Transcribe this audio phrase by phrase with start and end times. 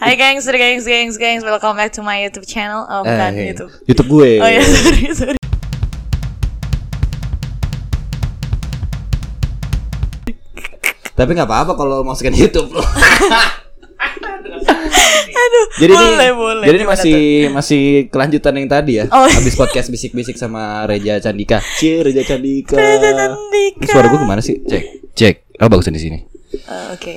[0.00, 2.88] Hai gengs, gengs, gengs, gengs, welcome back to my YouTube channel.
[2.88, 3.70] Oh, bukan Eh, YouTube.
[3.84, 4.30] YouTube gue.
[4.40, 5.38] Oh ya, sorry, sorry.
[11.14, 12.82] Tapi nggak apa-apa kalau masukin YouTube loh.
[15.34, 16.64] Aduh, jadi boleh, ini, boleh.
[16.66, 17.18] jadi ini masih
[17.52, 19.04] masih kelanjutan yang tadi ya.
[19.12, 19.28] Oh.
[19.28, 21.60] Habis podcast bisik-bisik sama Reja Candika.
[21.76, 22.74] Cie Reja Candika.
[22.74, 23.86] Reja Candika.
[23.86, 24.64] Suara gue gimana sih?
[24.64, 25.34] Cek, cek.
[25.60, 26.18] Oh bagusan di sini.
[26.18, 26.58] tuh?
[26.64, 27.14] Eh, Oke.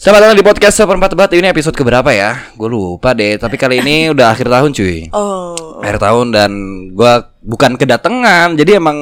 [0.00, 1.28] Selamat datang di podcast seperempat debat.
[1.28, 2.56] Ini episode keberapa ya?
[2.56, 3.36] Gue lupa deh.
[3.36, 5.12] Tapi kali ini udah akhir tahun cuy.
[5.12, 5.52] Oh.
[5.80, 6.52] akhir tahun dan
[6.92, 9.00] gua bukan kedatangan jadi emang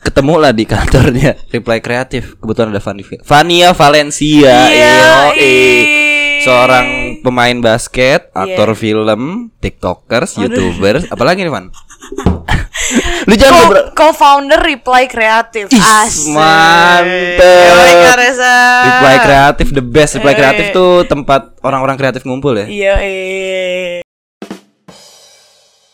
[0.00, 5.28] ketemu lah di kantornya Reply Kreatif kebetulan ada Fani Fania Valencia Iya,
[6.40, 8.80] seorang pemain basket aktor Iya.
[8.80, 9.20] film
[9.60, 11.68] tiktokers youtubers apalagi nih Van
[13.22, 15.70] lu jangan Co- Co-founder Reply Kreatif.
[15.70, 16.32] Asik.
[16.32, 17.38] mantep.
[18.82, 20.32] Reply Kreatif the best Reply.
[20.32, 24.00] Kreatif tuh tempat orang-orang kreatif ngumpul ya Iya, eh.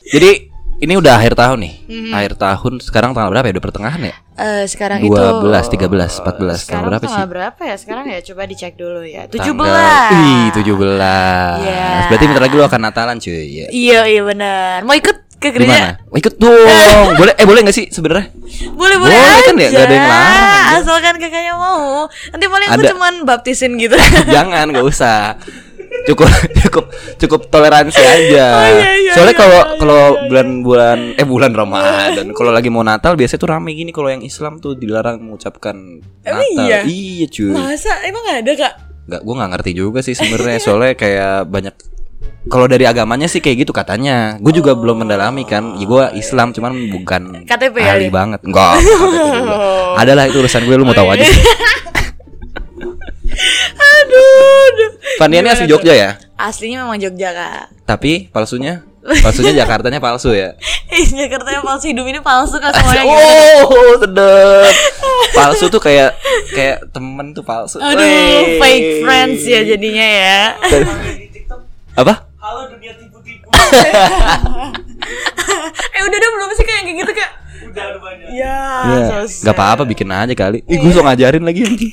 [0.07, 0.31] jadi
[0.77, 2.13] ini udah akhir tahun nih Mhm.
[2.13, 6.61] akhir tahun sekarang tanggal berapa ya udah pertengahan ya Eh, sekarang itu 12, 13, 14
[6.61, 7.33] Sekarang Tanggal berapa tanggal sih?
[7.33, 7.77] berapa ya?
[7.81, 9.25] Sekarang ya coba dicek dulu ya.
[9.25, 9.49] 17.
[9.65, 11.57] Tanggal- Ih, 17.
[11.65, 11.89] Iya.
[12.07, 13.33] Berarti bentar lagi lu akan Natalan cuy.
[13.33, 13.67] Ya.
[13.67, 14.85] Iya, iya benar.
[14.85, 16.01] Mau ikut ke gereja?
[16.07, 17.07] Oh, ikut dong.
[17.21, 18.33] boleh eh boleh gak sih sebenarnya?
[18.73, 19.45] Boleh boleh Boleh aja.
[19.45, 19.69] kan ya?
[19.69, 20.75] Nggak ada yang larang.
[20.77, 22.09] Asalkan kakaknya mau.
[22.09, 22.91] Nanti paling aku Ada.
[22.97, 23.97] cuman baptisin gitu.
[24.35, 25.37] Jangan, gak usah.
[26.05, 26.29] Cukup
[26.63, 26.85] cukup
[27.17, 28.47] cukup toleransi aja.
[28.53, 32.69] Oh, iya, iya, Soalnya iya, kalau iya, iya, kalau bulan-bulan eh bulan Ramadan, kalau lagi
[32.69, 35.75] mau Natal biasanya tuh rame gini kalau yang Islam tuh dilarang mengucapkan
[36.23, 36.65] Emang Natal.
[36.65, 36.79] iya?
[36.83, 37.53] Iya, cuy.
[37.53, 38.73] Masa emang gak ada kak?
[39.07, 41.75] Nggak, gue nggak ngerti juga sih sebenarnya soalnya kayak banyak
[42.47, 44.39] kalau dari agamanya sih kayak gitu katanya.
[44.39, 45.75] Gue juga belum mendalami kan.
[45.77, 48.15] Ya gue Islam cuman bukan KTP ya, ahli dia?
[48.15, 48.41] banget.
[48.47, 48.75] Enggak.
[48.79, 49.99] Juga.
[49.99, 51.23] Adalah itu urusan gue lu mau tahu Oh, aja.
[51.23, 51.33] iya.
[53.77, 54.27] aduh,
[54.67, 54.91] aduh.
[55.19, 56.11] Fania ini asli Jogja ya.
[56.37, 57.73] Aslinya memang Jogja kak.
[57.85, 58.83] Tapi palsunya
[59.25, 60.55] palsunya Jakartanya palsu ya.
[60.87, 63.05] Ih, Jakarta yang palsu hidup ini palsu kak semuanya.
[63.67, 64.71] Oh, sedep.
[65.33, 66.15] Palsu tuh kayak
[66.51, 67.79] kayak temen tuh palsu.
[67.79, 68.59] Aduh, Wey.
[68.59, 70.41] fake friends ya jadinya ya.
[71.97, 72.29] Apa?
[72.37, 73.49] Halo dunia tipu-tipu.
[75.97, 77.31] eh udah dong belum sih kayak kayak gitu kak?
[77.73, 78.29] Udah udah banyak.
[78.37, 79.25] Ya, Iya.
[79.25, 80.61] so Gak apa-apa bikin aja kali.
[80.69, 81.93] Ih, gue so ngajarin lagi anjing.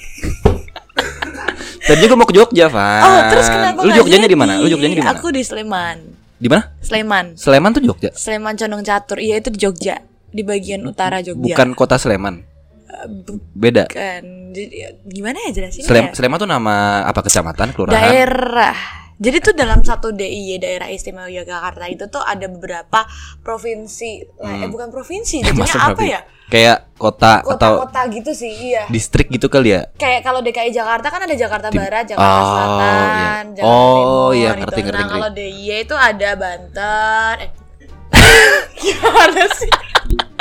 [1.84, 3.04] Tadi gue mau ke Jogja, Van.
[3.04, 4.54] Oh, terus kenapa Lu Jogjanya di mana?
[4.60, 5.16] Lu Jogjanya di mana?
[5.20, 5.98] Aku di Sleman.
[6.36, 6.64] Di mana?
[6.80, 7.26] Sleman.
[7.40, 8.12] Sleman tuh Jogja.
[8.12, 9.20] Sleman Condong Catur.
[9.20, 10.00] Iya itu di Jogja,
[10.32, 11.56] di bagian utara Jogja.
[11.56, 12.44] Bukan kota Sleman.
[12.88, 13.08] Eh,
[13.56, 13.88] Beda.
[13.88, 14.24] bukan.
[14.54, 14.68] Jadi,
[15.10, 15.88] gimana ya jelasinnya?
[15.88, 16.12] Slem ya?
[16.16, 18.00] Sleman tuh nama apa kecamatan, kelurahan?
[18.00, 19.03] Daerah.
[19.24, 23.08] Jadi tuh dalam satu DIY daerah istimewa Yogyakarta itu tuh ada beberapa
[23.40, 24.20] provinsi.
[24.36, 25.64] Lah, eh bukan provinsi, jadinya Hmm.
[25.64, 26.12] Masa apa berarti?
[26.12, 26.22] ya?
[26.44, 28.84] Kayak kota, atau Kota-kota gitu sih, iya.
[28.86, 29.88] distrik gitu kali ya?
[29.96, 33.32] Kayak kalau DKI Jakarta kan ada Jakarta Di- Barat, Jakarta Oh, Selatan, iya.
[33.56, 34.32] Jakarta Oh, Timur.
[34.34, 34.60] iya, gitu.
[34.60, 35.14] ngerti, ngerti, Nah, ngerti.
[35.16, 37.36] kalau DIY itu ada Banten.
[37.40, 37.50] Eh.
[38.84, 39.72] Gimana sih?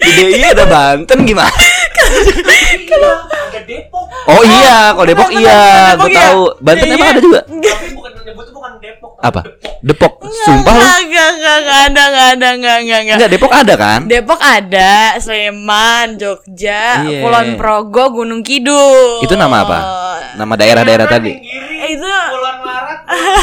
[0.00, 1.50] Di DIY ada Banten gimana?
[1.50, 4.04] Ada Depok.
[4.24, 5.60] Oh iya, kalau Depok iya,
[5.94, 6.20] Depok gue iya.
[6.20, 6.42] tahu.
[6.64, 7.14] Banten Iya, emang iya.
[7.14, 7.40] ada juga?
[7.44, 9.10] Tapi bukan nyebut bukan Depok.
[9.20, 9.40] Apa?
[9.84, 9.84] Depok.
[9.84, 10.12] Depok.
[10.44, 10.84] Sumpah lu.
[10.84, 13.16] Enggak, enggak, enggak, ada, enggak ada, enggak, enggak, enggak.
[13.16, 14.00] Enggak, Depok ada kan?
[14.08, 17.20] Depok ada, Sleman, Jogja, Iya.
[17.22, 19.24] Kulon Progo, Gunung Kidul.
[19.24, 19.78] Itu nama apa?
[20.34, 21.30] Nama daerah-daerah tadi.
[21.30, 22.98] Eh, itu Puluhan Maret.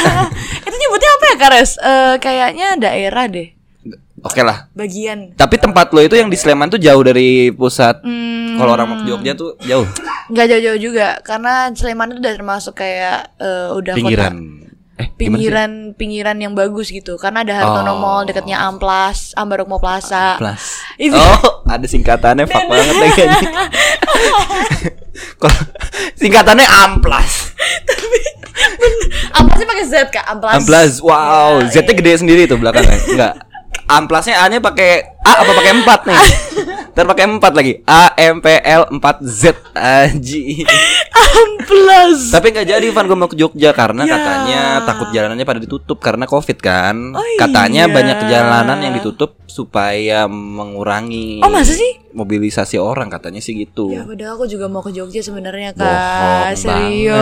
[0.67, 1.71] itu nyebutnya apa ya, Kares?
[1.77, 3.53] Eh, kayaknya daerah deh,
[4.21, 4.69] Oke lah.
[4.71, 5.33] bagian.
[5.33, 7.99] Tapi tempat lo itu yang di Sleman tuh jauh dari pusat.
[8.01, 9.83] Hmm, Kalau orang mau ke Jogja tuh jauh.
[10.27, 14.31] nggak jauh-jauh juga, karena Sleman itu udah termasuk kayak eh, udah Pinggiran.
[14.31, 14.59] kota
[14.99, 17.97] Eh, pinggiran pinggiran yang bagus gitu karena ada Hartono Oh.
[17.97, 20.77] Mall dekatnya Amplas Ambarukmo Plaza Plus.
[20.95, 21.17] Itu.
[21.17, 23.29] Oh, ada singkatannya fuck banget anjing.
[25.41, 25.57] Kalau
[26.13, 27.49] singkatannya Amplas.
[29.33, 30.91] Amplasnya pakai Z kak Amplas Amplas.
[31.01, 32.97] Wow, Ya, Z-nya gede sendiri tuh belakangnya.
[33.01, 33.33] Enggak.
[33.93, 36.19] Amplasnya A-nya pakai A apa pakai 4 nih?
[36.93, 37.73] Ntar pakai 4 lagi.
[37.83, 39.41] A M P L 4 Z.
[39.71, 40.63] Aji.
[41.13, 44.11] Amplas Tapi nggak jadi Van gue mau ke Jogja karena Ya.
[44.13, 46.95] katanya takut jalanannya pada ditutup karena Covid kan.
[47.11, 47.93] Oh, katanya iya.
[47.93, 51.99] banyak jalanan yang ditutup supaya mengurangi Oh, masa sih?
[52.11, 53.87] mobilisasi orang katanya sih gitu.
[53.89, 57.15] Ya udah aku juga mau ke Jogja sebenarnya Bohong kak Serius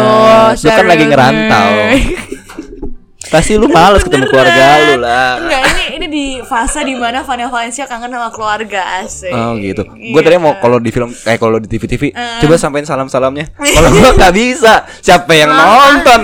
[0.56, 0.58] banget.
[0.60, 1.12] Lu kan lagi serius.
[1.12, 1.70] ngerantau.
[3.30, 5.38] Pasti lu males ketemu keluarga lu lah.
[5.38, 9.86] Enggak ini ini di fase di mana Vania Valencia kangen sama keluarga asik Oh gitu.
[9.92, 10.12] Iya.
[10.12, 12.42] Gue tadi mau kalau di film eh kalau di TV-TV Eh.
[12.42, 13.54] coba sampein salam-salamnya.
[13.76, 16.22] Kalau gua nggak bisa, siapa yang nonton?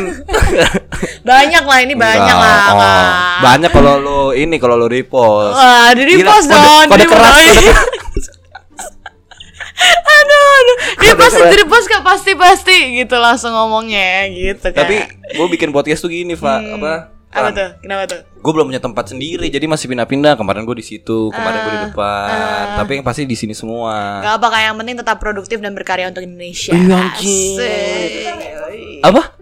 [1.25, 3.07] Banyak lah ini banyak Enggak, lah oh.
[3.41, 5.53] Banyak kalau lu ini kalau lu repost.
[5.53, 7.73] Wah di repost kode- dong kode di keras, kode.
[9.83, 14.95] aduh aduh dia Ada pasti bos gak pasti pasti gitu langsung ngomongnya gitu kan Tapi
[15.36, 16.62] gue bikin podcast tuh gini, Pak.
[16.80, 16.94] Apa?
[17.36, 20.38] apa tuh kenapa tuh Gue belum punya tempat sendiri, jadi masih pindah-pindah.
[20.38, 22.30] Kemarin gue di situ, kemarin gue di depan.
[22.77, 24.22] Tapi yang pasti di sini semua.
[24.22, 26.69] Gak apa yang penting tetap produktif dan berkarya untuk Indonesia.
[26.69, 27.10] Iya.
[27.18, 29.01] Asik.
[29.01, 29.33] Apa?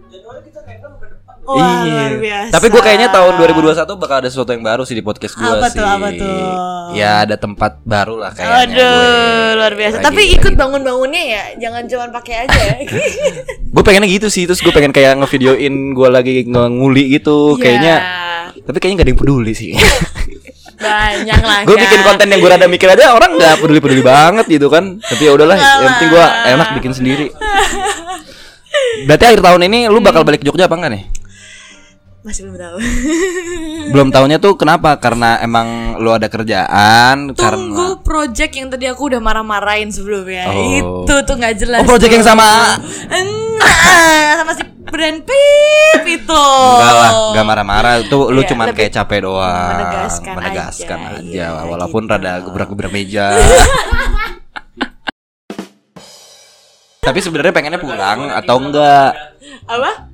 [1.44, 1.92] Wah, Iya.
[1.92, 2.50] luar biasa.
[2.50, 5.68] Tapi gue kayaknya tahun 2021 bakal ada sesuatu yang baru sih di podcast gue Apa
[5.68, 5.76] sih.
[5.76, 6.40] tuh, apa tuh?
[6.92, 8.64] Ya ada tempat baru lah kayaknya.
[8.64, 9.52] Aduh, gue.
[9.54, 9.94] luar biasa.
[9.94, 12.76] Lagi- Tapi lagi- ikut bangun-bangunnya ya, jangan cuma pakai aja ya.
[13.74, 17.60] Gue pengennya gitu sih, terus gue pengen kayak ngevideoin gue lagi nguli gitu, Iya.
[17.60, 17.96] kayaknya.
[18.62, 19.72] Tapi kayaknya gak ada yang peduli sih.
[20.74, 21.60] banyak lah.
[21.62, 24.98] gue bikin konten yang gue rada mikir aja orang nggak peduli peduli banget gitu kan.
[24.98, 27.26] Tapi ya udahlah, yang penting gue enak bikin sendiri.
[29.04, 31.04] Berarti akhir tahun ini lu bakal balik ke Jogja apa enggak nih?
[32.24, 32.76] Masih belum tahu.
[33.92, 34.96] Belum tahunya tuh kenapa?
[34.96, 40.48] Karena emang lu ada kerjaan karena Tunggu project yang tadi aku udah marah-marahin sebelumnya.
[40.48, 41.04] Oh.
[41.04, 41.84] Itu tuh nggak jelas.
[41.84, 42.16] Oh, project tuh.
[42.16, 42.80] yang sama
[43.60, 46.44] Nah, sama si brand Pip itu.
[46.80, 47.94] Enggak lah, enggak marah-marah.
[48.00, 49.76] Itu lu Iya, cuman kayak capek doang.
[49.76, 52.12] menegaskan Menegaskan aja, aja, iya, walaupun gitu.
[52.16, 53.36] rada gebrak-gebrak meja.
[57.04, 59.12] Tapi sebenarnya pengennya pulang atau enggak?
[59.68, 60.13] Apa?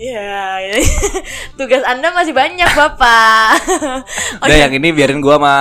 [0.00, 0.74] Ya, ya.
[1.60, 3.60] tugas Anda masih banyak, Bapak.
[4.40, 5.56] Udah yang ini biarin gua sama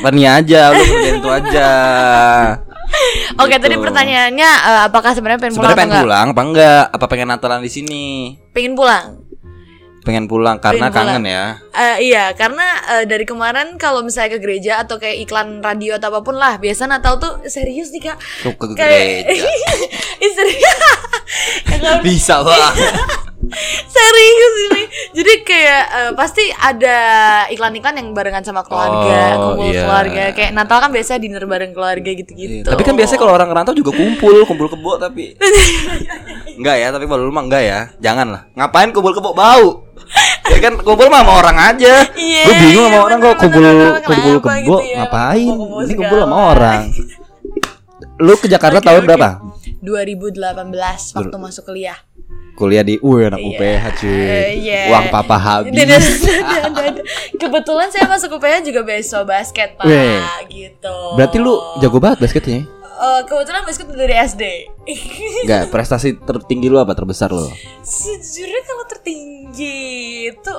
[0.00, 1.70] Rania aja, lu kerjain itu aja.
[3.42, 3.60] Oke, Gitu.
[3.60, 6.82] tadi pertanyaannya eh, apakah sebenarnya pengen pulang Sebenarnya atau pengen pulang apa enggak?
[6.90, 8.04] Apa pengen Natalan di sini?
[8.50, 9.20] Pengen pulang.
[10.00, 11.06] Pengen pulang karena Pengen pulang.
[11.16, 11.44] kangen ya.
[11.74, 16.08] Eh, iya, karena eh, dari kemarin kalau misalnya ke gereja atau kayak iklan radio atau
[16.08, 18.16] apa pun lah, biasa Natal tuh serius nih kak.
[18.40, 19.48] Tuh ke Kayak- gereja.
[21.66, 22.72] Kakak Bisa banget.
[23.94, 24.82] serius ini.
[25.14, 26.98] Jadi kayak eh, pasti ada
[27.48, 29.82] iklan-iklan yang barengan sama keluarga, Oh, kumpul iya.
[29.84, 30.22] keluarga.
[30.34, 32.66] Kayak Natal kan biasanya dinner bareng keluarga gitu-gitu.
[32.66, 35.34] Tapi kan biasanya kalau orang ngerantau juga kumpul, kumpul kebo tapi
[36.58, 37.80] Enggak ya, tapi kalau lu mah enggak ya.
[37.98, 38.42] Jangan lah.
[38.54, 39.86] Ngapain kumpul kebo bau?
[40.44, 41.94] ya kan kumpul mah sama orang aja.
[42.14, 43.62] Iya, Gue bingung sama iya, orang bener, kok kumpul
[44.04, 45.54] kumpul kebo gitu ya, ngapain?
[45.86, 46.80] Ini kumpul sama orang.
[48.22, 49.53] Lu ke Jakarta tahun berapa?
[49.84, 50.64] 2018
[51.12, 51.98] waktu masuk kuliah.
[52.54, 53.48] Kuliah di uh anak Iya.
[53.50, 54.14] UPH cuy.
[54.14, 54.80] Eh, iya.
[54.88, 55.74] Uang papa habis.
[55.74, 56.98] Dan- dan- dan- dan-
[57.34, 60.22] Kebetulan saya masuk UPH juga beasiswa basket pak, Weh.
[60.48, 60.96] gitu.
[61.14, 62.62] Berarti lu jago banget basketnya.
[62.94, 64.42] Eh, kebetulan basket dari SD.
[65.42, 67.42] Enggak, prestasi tertinggi lu apa terbesar lu?
[67.82, 69.76] Sejujurnya kalau tertinggi
[70.30, 70.54] itu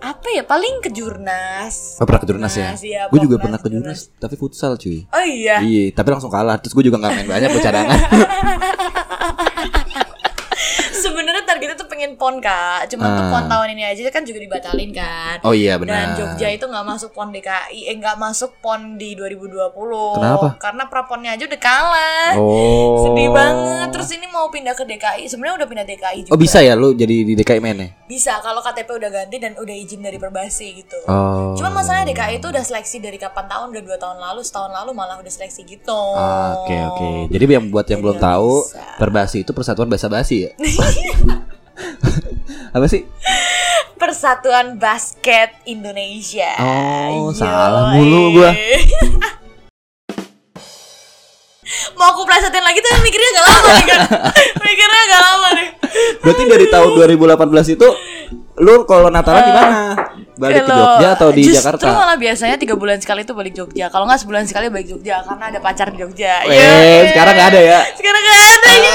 [0.00, 0.42] apa ya?
[0.42, 2.00] Paling ke jurnas.
[2.00, 2.72] Oh, pernah ke Jurnas ya?
[2.72, 5.04] Iya, gue juga pernah ke Jurnas, tapi futsal cuy.
[5.12, 5.60] Oh iya.
[5.60, 6.56] Iya, tapi langsung kalah.
[6.58, 7.98] Terus gue juga nggak main banyak buat cadangan.
[11.00, 12.86] Sebenarnya targetnya tuh pengen pon kak.
[12.86, 13.30] Cuma tuh Ah.
[13.30, 15.36] pon tahun ini aja kan juga dibatalin kan.
[15.42, 16.14] Oh iya Dan benar.
[16.14, 19.72] Jogja itu nggak masuk pon DKI, eh nggak masuk pon di 2020.
[20.14, 20.46] Kenapa?
[20.56, 22.30] Karena praponnya aja udah kalah.
[22.36, 23.00] Oh.
[23.02, 23.88] Sedih banget.
[23.90, 25.24] Terus ini mau pindah ke DKI.
[25.26, 26.32] Sebenarnya udah pindah DKI juga.
[26.32, 27.88] Oh bisa ya lu jadi di DKI mainnya?
[28.04, 30.98] Bisa kalau KTP udah ganti dan udah izin dari Perbasi gitu.
[31.06, 31.54] Oh.
[31.54, 34.90] Cuman masalahnya DKI itu udah seleksi dari kapan tahun udah dua tahun lalu, setahun lalu
[34.92, 36.02] malah udah seleksi gitu.
[36.12, 37.08] Ah, Oke oke.
[37.30, 38.82] Jadi yang buat yang belum nggak tahu, bisa.
[38.96, 40.50] Perbasi itu Persatuan Bahasa Basi ya?
[42.76, 43.02] Apa sih?
[44.00, 46.56] Persatuan Basket Indonesia.
[46.62, 47.36] Oh, Yoi.
[47.36, 48.50] salah mulu gua.
[51.94, 54.00] Mau aku plesetin lagi tuh mikirnya agak lama nih kan.
[54.66, 55.68] mikirnya agak lama nih.
[56.24, 57.88] Berarti dari tahun 2018 itu
[58.60, 59.94] lu kalau Natalan di mana?
[60.40, 61.92] Balik ke Jogja atau di justru Jakarta?
[61.92, 63.92] malah biasanya tiga bulan sekali tuh balik Jogja.
[63.92, 66.48] Kalau nggak sebulan sekali balik Jogja karena ada pacar di Jogja.
[66.48, 67.80] Weh, sekarang nggak ada ya?
[67.92, 68.92] Sekarang nggak ada ya.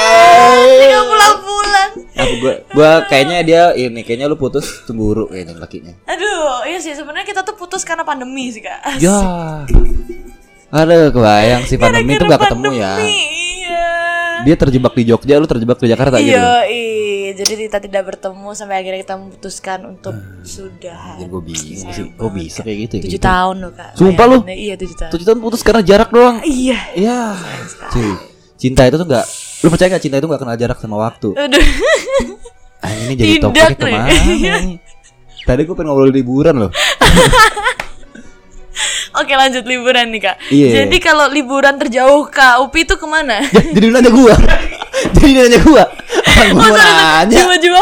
[0.82, 1.46] Tiga pulang-pulang.
[1.46, 1.65] Aku
[2.46, 5.94] gua, gua kayaknya dia ini kayaknya lu putus cemburu kayaknya lakinya.
[6.06, 8.80] Aduh, iya sih sebenarnya kita tuh putus karena pandemi sih kak.
[9.06, 9.18] Ya.
[10.70, 12.94] Aduh, kebayang si pandemi itu gak ketemu ya.
[13.00, 13.22] pandemi,
[13.66, 13.90] Iya.
[14.46, 16.36] Dia terjebak di Jogja, lu terjebak di Jakarta gitu.
[16.36, 17.32] Iya, iya.
[17.36, 21.20] Jadi kita tidak bertemu sampai akhirnya kita memutuskan untuk sudah.
[21.20, 23.04] Ya gue bingung sih, kok bisa kayak gitu ya?
[23.08, 23.26] Tujuh gitu?
[23.26, 23.92] tahun loh kak.
[23.98, 24.38] Sumpah lu?
[24.48, 25.12] Iya tujuh tahun.
[25.12, 26.38] Tujuh tahun putus karena jarak doang.
[26.46, 26.80] Iya.
[26.96, 27.20] Iya.
[28.56, 29.26] Cinta itu tuh gak
[29.66, 31.34] Lu percaya gak cinta itu gak kenal jarak sama waktu?
[31.34, 31.66] Aduh.
[32.86, 33.74] Ah, ini jadi nih.
[33.74, 34.78] ke mana nih?
[35.42, 36.72] Tadi gue pengen ngobrol liburan loh.
[39.16, 40.38] Oke lanjut liburan nih kak.
[40.54, 40.86] Iya.
[40.86, 43.42] Jadi kalau liburan terjauh kak Upi itu ke mana?
[43.42, 44.36] Ya, jadi nanya gua.
[45.18, 45.84] jadi nanya gua.
[45.88, 47.40] Orang gua mau nanya.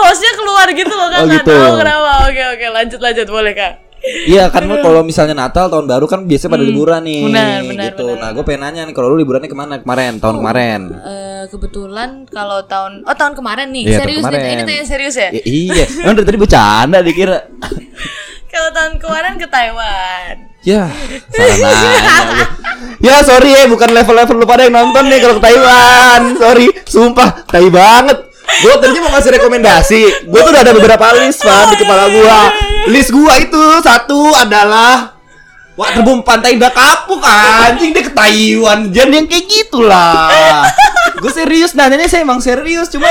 [0.07, 1.25] Hostnya keluar gitu loh kan?
[1.25, 1.51] Oh, gitu.
[1.51, 2.09] Tahu kenapa?
[2.29, 3.82] Oke oke lanjut lanjut boleh kak.
[4.03, 7.19] Iya kan kalau misalnya Natal tahun baru kan biasanya pada liburan nih.
[7.23, 7.27] Hmm.
[7.31, 8.07] Benar, benar, gitu.
[8.11, 8.19] benar.
[8.19, 10.19] Nah, gue pengen nanya nih kalau lu liburannya ke mana kemarin?
[10.19, 10.79] Tahun kemarin.
[10.91, 14.55] Eh, kebetulan kalau tahun oh tahun kemarin nih Iya, serius nih kemarin.
[14.59, 15.29] ini tanya serius ya?
[15.31, 17.39] Ya, iya, emang dari tadi bercanda dikira.
[18.53, 20.35] Kalau tahun kemarin ke Taiwan.
[20.61, 20.85] Ya,
[21.33, 21.89] salah nanya
[22.29, 22.45] lu.
[23.01, 26.21] Ya sorry ya bukan level-level lu pada yang nonton nih kalau ke Taiwan.
[26.37, 28.32] Sorry, sumpah tai banget.
[28.61, 30.01] Gue tadinya mau ngasih rekomendasi.
[30.29, 32.39] Gue tuh udah ada beberapa list Van di kepala gua.
[32.91, 35.13] List gua itu satu adalah
[35.73, 40.69] Waterboom Pantai Indah Kapuk anjing dia ke Taiwan Jangan yang kayak gitulah.
[41.17, 43.09] Gue serius nanyanya saya emang serius Cuman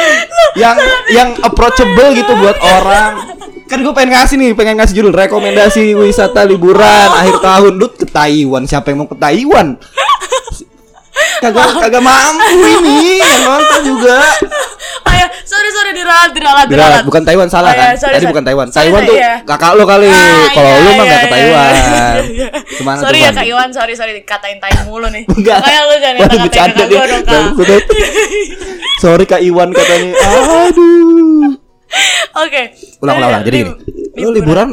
[0.55, 0.79] yang
[1.11, 3.35] yang approachable gitu buat orang.
[3.67, 7.83] Kan gue pengen ngasih nih Pengen ngasih judul Rekomendasi wisata liburan Akhir tahun.
[7.83, 9.75] Lu ke Taiwan Siapa yang mau ke Taiwan
[11.43, 13.19] Kagak kagak mampu ini.
[13.19, 14.19] Yang nonton juga
[15.03, 17.95] Oh ya, sorry sorry diralat diralat Diralat, bukan Taiwan salah Oh, iya, kan?
[17.99, 18.33] sorry, Tadi sorry.
[18.33, 18.67] bukan Taiwan.
[18.71, 19.35] Sorry, Taiwan sorry, tuh iya.
[19.43, 20.07] kakak lo kali.
[20.09, 21.73] Ah, Kalau iya, lu mah iya, nggak ke iya, Taiwan.
[21.73, 22.49] iya, iya.
[22.63, 23.31] Ke mana sorry tuh, ya?
[23.35, 25.25] Kak Iwan, sorry sorry dikatain tai mulu nih.
[25.27, 25.59] Enggak.
[25.59, 26.87] Makanya lu jangan kakak dia.
[26.95, 27.45] gua dong, Kak.
[29.03, 30.11] Sorry Kak Iwan katanya.
[30.71, 31.51] Aduh.
[32.47, 32.63] Oke.
[33.03, 33.43] Ulang ulang ulang.
[33.45, 33.73] Jadi gini.
[34.23, 34.69] Lu liburan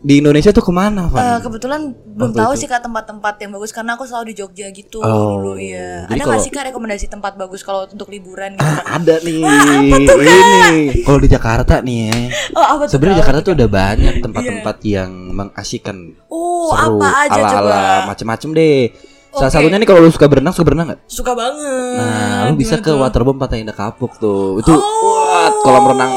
[0.00, 1.44] di Indonesia tuh ke mana, Van?
[1.44, 5.36] kebetulan belum tahu sih kak tempat-tempat yang bagus karena aku selalu di Jogja gitu Oh,
[5.36, 6.08] dulu ya.
[6.08, 8.64] Ada nggak sih kak rekomendasi tempat bagus kalau untuk liburan gitu?
[8.64, 9.44] Ah, ada nih.
[9.44, 10.24] apa tuh, Kak?
[10.24, 11.04] Ini.
[11.04, 12.16] Kalau di Jakarta nih ya.
[12.56, 12.96] Oh apa tuh?
[12.96, 13.20] Sebenarnya?
[13.20, 15.96] Jakarta tuh udah banyak tempat-tempat yang mengasyikan
[16.32, 17.80] Oh seru apa aja ala-ala coba?
[18.08, 18.80] macem-macem deh.
[19.30, 21.00] Salah satunya nih kalau lu suka berenang, suka berenang nggak?
[21.06, 21.96] Suka banget.
[22.00, 22.98] Nah, lu bisa Gimana ke tuh?
[22.98, 24.58] Waterboom Pantai Indah Kapuk tuh.
[24.58, 24.82] Itu Oh.
[25.06, 26.10] wah, kolam renang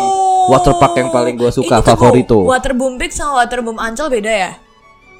[0.47, 2.43] waterpark yang paling gua suka Ini tuh favorit kok tuh.
[2.45, 4.51] Waterboom Peak sama Waterboom Ancol beda ya?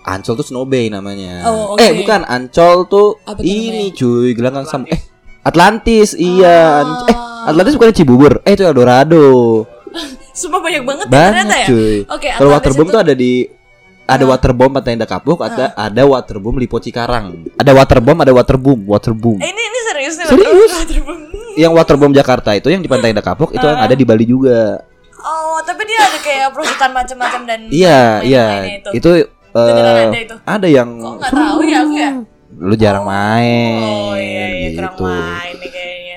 [0.04, 1.46] Ancol tuh Snow Bay namanya.
[1.46, 1.80] Oh, oke.
[1.80, 3.96] Eh, bukan Ancol tuh Apa tuh ini namanya?
[3.96, 5.00] cuy, gelanggang sam eh
[5.42, 6.48] Atlantis, iya.
[6.74, 6.82] Ah.
[6.82, 8.34] Anc- Eh, Atlantis bukan Cibubur.
[8.42, 9.24] Eh, itu Eldorado.
[10.34, 11.68] Sumpah banyak banget ya Banyak ternyata ya.
[11.68, 11.96] cuy.
[12.06, 12.96] Oke, Kalau Atlantis waterboom itu- Ah.
[12.96, 13.32] tuh ada di
[14.04, 17.48] ada waterboom Pantai Indah Kapuk, ada ada waterboom Lipo Cikarang.
[17.54, 19.38] Ada waterboom, ada waterboom, waterboom.
[19.38, 20.72] Eh, ini ini serius nih Serius?
[20.80, 21.20] Waterboom.
[21.54, 23.86] Yang waterboom Jakarta itu yang di Pantai Indah Kapuk itu yang Ah.
[23.86, 24.84] ada di Bali juga.
[25.24, 28.46] Oh, tapi dia ada kayak perusahaan macam-macam dan Iya, iya.
[28.92, 30.36] Itu, eh, Beneran ada itu?
[30.44, 32.12] ada yang Kok nggak tahu ya aku ya?
[32.54, 33.82] lu jarang main.
[33.82, 35.02] Oh iya iya gitu.
[35.02, 35.72] main nih.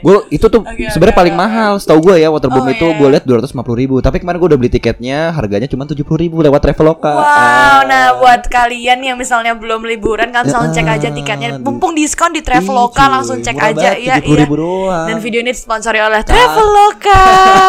[0.07, 1.43] Gue itu tuh Oke, sebenarnya oke, paling oke.
[1.43, 2.95] mahal, setahu gue ya waterboom Oh, itu iya.
[2.95, 3.99] gue lihat dua ratus ribu.
[3.99, 7.11] Tapi kemarin gue udah beli tiketnya, harganya cuma tujuh ribu lewat Traveloka.
[7.11, 7.83] Wow, Ah.
[7.83, 11.59] nah buat kalian yang misalnya belum liburan kan langsung cek aja tiketnya.
[11.59, 14.47] di- Mumpung diskon di Traveloka langsung cek aja ya 70.000 iya.
[14.47, 15.07] doang.
[15.11, 17.23] Dan video ini disponsori oleh Traveloka.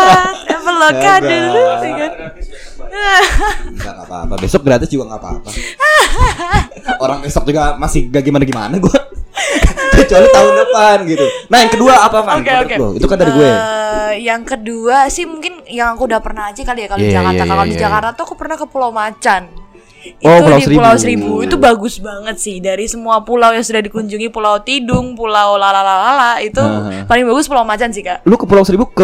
[0.47, 2.11] Traveloka dulu ya kan.
[3.65, 4.33] Enggak nggak apa-apa.
[4.37, 5.49] Besok gratis juga nggak apa-apa.
[7.03, 8.97] Orang besok juga masih gak gimana-gimana gue.
[10.07, 11.25] Kecuali tahun depan gitu.
[11.47, 12.39] Nah yang kedua apa Van?
[12.39, 12.75] Oke.
[12.75, 12.87] lo?
[12.95, 13.45] Itu kan dari gue.
[13.45, 17.15] Eh, yang kedua sih mungkin yang aku udah pernah aja kali ya kalau di Iya,
[17.19, 17.35] Jakarta.
[17.35, 17.83] iya, Kalau iya, di iya.
[17.83, 19.43] Jakarta tuh aku pernah ke Pulau Macan.
[20.23, 20.77] Oh, itu Pulau di Seribu.
[20.79, 25.59] Pulau Seribu itu bagus banget sih dari semua pulau yang sudah dikunjungi Pulau Tidung, Pulau
[25.59, 27.03] Lalalalala itu Heeh.
[27.03, 28.23] paling bagus Pulau Macan sih kak.
[28.23, 29.03] Lu ke Pulau Seribu ke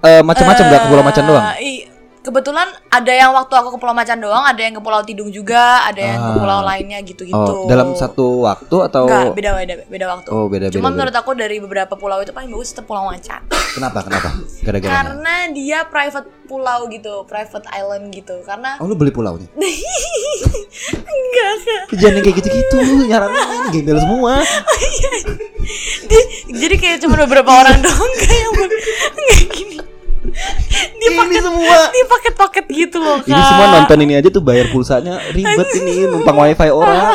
[0.00, 1.44] eh, macam-macam gak ke Pulau Macan doang?
[1.52, 1.84] Eh, i-
[2.24, 5.84] kebetulan ada yang waktu aku ke Pulau Macan doang, ada yang ke Pulau Tidung juga,
[5.84, 6.34] ada yang ke Ah.
[6.34, 7.36] pulau lainnya gitu-gitu.
[7.36, 10.28] Oh, dalam satu waktu atau Enggak, beda beda beda waktu.
[10.28, 10.92] Oh, beda, Cuma beda, beda.
[10.96, 13.44] menurut aku dari beberapa pulau itu paling bagus tetap Pulau Macan.
[13.70, 13.98] kenapa?
[14.00, 14.30] Kenapa?
[14.62, 18.40] Gara-gara Karena dia private pulau gitu, private island gitu.
[18.42, 19.44] Karena Oh, lu beli pulaunya?
[21.04, 21.82] enggak kak.
[21.94, 23.40] Jangan kayak gitu-gitu, nyaranin
[23.70, 24.32] gembel semua.
[26.04, 28.54] Dia- jadi kayak cuma beberapa orang doang kayak yang
[29.18, 29.76] enggak gini.
[30.94, 31.78] Ini paket semua.
[31.90, 33.30] Dia paket-paket gitu loh kak.
[33.30, 37.06] Ini semua nonton ini aja tuh bayar pulsanya ribet ini numpang wifi orang.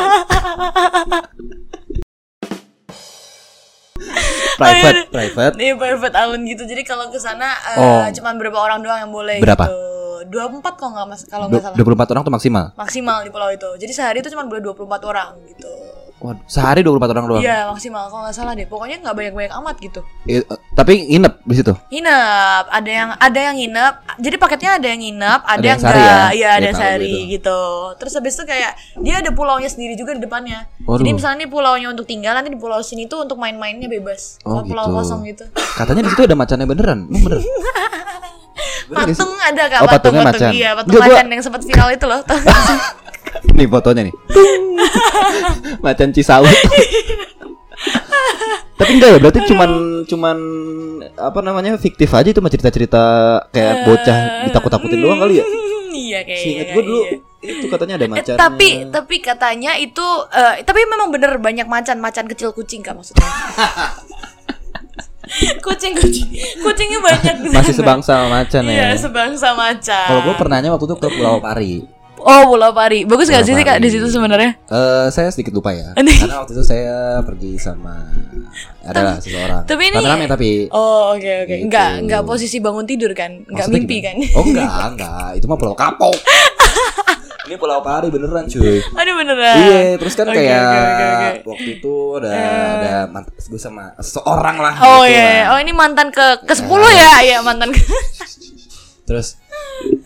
[4.60, 5.54] private, private.
[5.56, 6.62] Iya private island gitu.
[6.64, 8.04] Jadi kalau ke sana eh, Oh.
[8.12, 9.64] cuma beberapa orang doang yang boleh Berapa?
[9.68, 9.88] gitu.
[10.30, 11.76] 24 kalau nggak mas kalau nggak salah.
[11.76, 12.64] 24 orang tuh maksimal.
[12.76, 13.68] Maksimal di pulau itu.
[13.80, 15.70] Jadi sehari itu cuma boleh 24 orang gitu.
[16.20, 17.40] Waduh, sehari 24 orang doang.
[17.40, 18.68] Iya maksimal kalau nggak salah deh.
[18.68, 20.00] Pokoknya nggak banyak-banyak amat gitu.
[20.24, 21.72] Eh, eh, tapi nginep di situ.
[21.88, 23.94] Nginep, ada yang ada yang nginep.
[24.20, 25.96] Jadi paketnya ada yang nginep, ada, Ada yang enggak.
[25.96, 26.04] ya?
[26.04, 27.32] Iya, Iya, ada yang sehari gitu.
[27.34, 27.60] gitu.
[27.96, 30.68] Terus habis itu kayak dia ada pulaunya sendiri juga di depannya.
[30.84, 31.00] Waduh.
[31.00, 34.36] Jadi misalnya nih pulaunya untuk tinggal, nanti di pulau sini tuh untuk main-mainnya bebas.
[34.44, 34.96] Oh, Kalau pulau gitu.
[35.00, 35.44] kosong gitu.
[35.74, 37.08] Katanya di situ ada macannya beneran.
[37.08, 37.40] Emang bener?
[38.86, 40.50] Patung ada kak, Oh, patung, patungnya patung, macan.
[40.52, 42.20] iya, patung gua- macan yang sempat viral itu loh.
[43.56, 44.14] Nih fotonya nih.
[45.84, 46.48] Macan Cisaut.
[48.74, 49.70] Tapi enggak ya, berarti cuman
[50.04, 50.36] cuman
[51.14, 53.02] apa namanya fiktif aja itu mah cerita-cerita
[53.50, 55.44] kayak bocah ditakut-takutin doang kali ya.
[55.90, 56.40] iya kayaknya.
[56.40, 57.18] Seingat gue dulu iya.
[57.52, 58.34] itu katanya ada Eh, macan.
[58.36, 63.26] tapi tapi katanya itu eh, tapi memang bener banyak macan macan kecil kucing kak maksudnya
[65.60, 68.98] kucing kucing kucingnya banyak di masih sebangsa macan iya ya.
[68.98, 71.86] sebangsa macan Kalau gue pernahnya waktu itu ke Pulau Pari.
[72.18, 75.50] oh Pulau Pari bagus gak Pulau sih sih kak di situ sebenarnya Eh, saya sedikit
[75.52, 75.94] lupa ya.
[75.94, 78.10] Karena waktu itu saya pergi sama
[78.82, 79.62] adalah seseorang.
[79.64, 81.66] tapi ini Rame-rame tapi oh oke oke Gitu.
[81.66, 84.06] nggak nggak posisi bangun tidur kan nggak mimpi gimana?
[84.06, 85.28] kan Oh enggak, enggak.
[85.34, 86.16] Itu mah Pulau Kapok.
[87.40, 88.78] Ini Pulau Pari beneran cuy.
[88.78, 89.56] Aduh beneran.
[89.58, 91.30] Iya, terus kan Oke, kayak oke, oke, oke.
[91.50, 94.74] waktu itu ada ada mantan gue sama seorang lah.
[94.86, 95.56] Oh gitu iya, lah.
[95.56, 97.80] oh ini mantan ke ke 10 ya, iya mantan ke.
[99.02, 99.34] Terus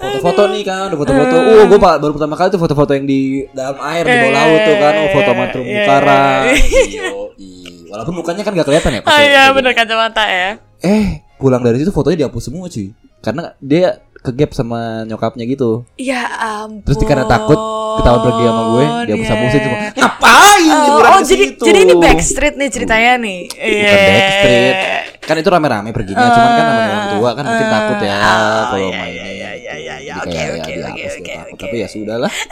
[0.01, 1.37] foto-foto nih kan, udah foto-foto.
[1.37, 4.77] Uh, gue baru pertama kali tuh foto-foto yang di dalam air di bawah laut tuh
[4.81, 6.43] kan, oh, foto sama terumbu Iya, karang.
[6.49, 7.53] iya, Yoi.
[7.93, 9.01] Walaupun mukanya kan gak kelihatan ya.
[9.05, 10.51] pas Oh iya, bener kacamata ya.
[10.81, 12.97] Eh, pulang dari situ fotonya dihapus semua cuy.
[13.21, 15.85] Karena dia kegap sama nyokapnya gitu.
[15.95, 16.25] Ya
[16.57, 16.81] ampun.
[16.83, 17.61] Terus karena takut
[17.95, 19.79] ketahuan pergi sama gue, dia hapus hapusin semua.
[19.79, 19.91] Iya.
[19.95, 20.33] Ngapain
[20.65, 21.63] Oh, liburan oh jadi situ?
[21.63, 23.39] jadi ini backstreet nih ceritanya nih.
[23.53, 23.85] Iya.
[23.85, 24.77] Bukan backstreet.
[25.21, 28.79] Kan itu rame-rame perginya, cuman kan namanya orang tua kan mungkin takut ya Oh, kalau
[28.83, 29.09] iya, main.
[29.11, 30.13] iya, iya, iya, iya, iya.
[30.15, 31.35] Jadi Oke, kayak oke, ya oke, oke.
[31.59, 32.33] Tapi ya sudahlah.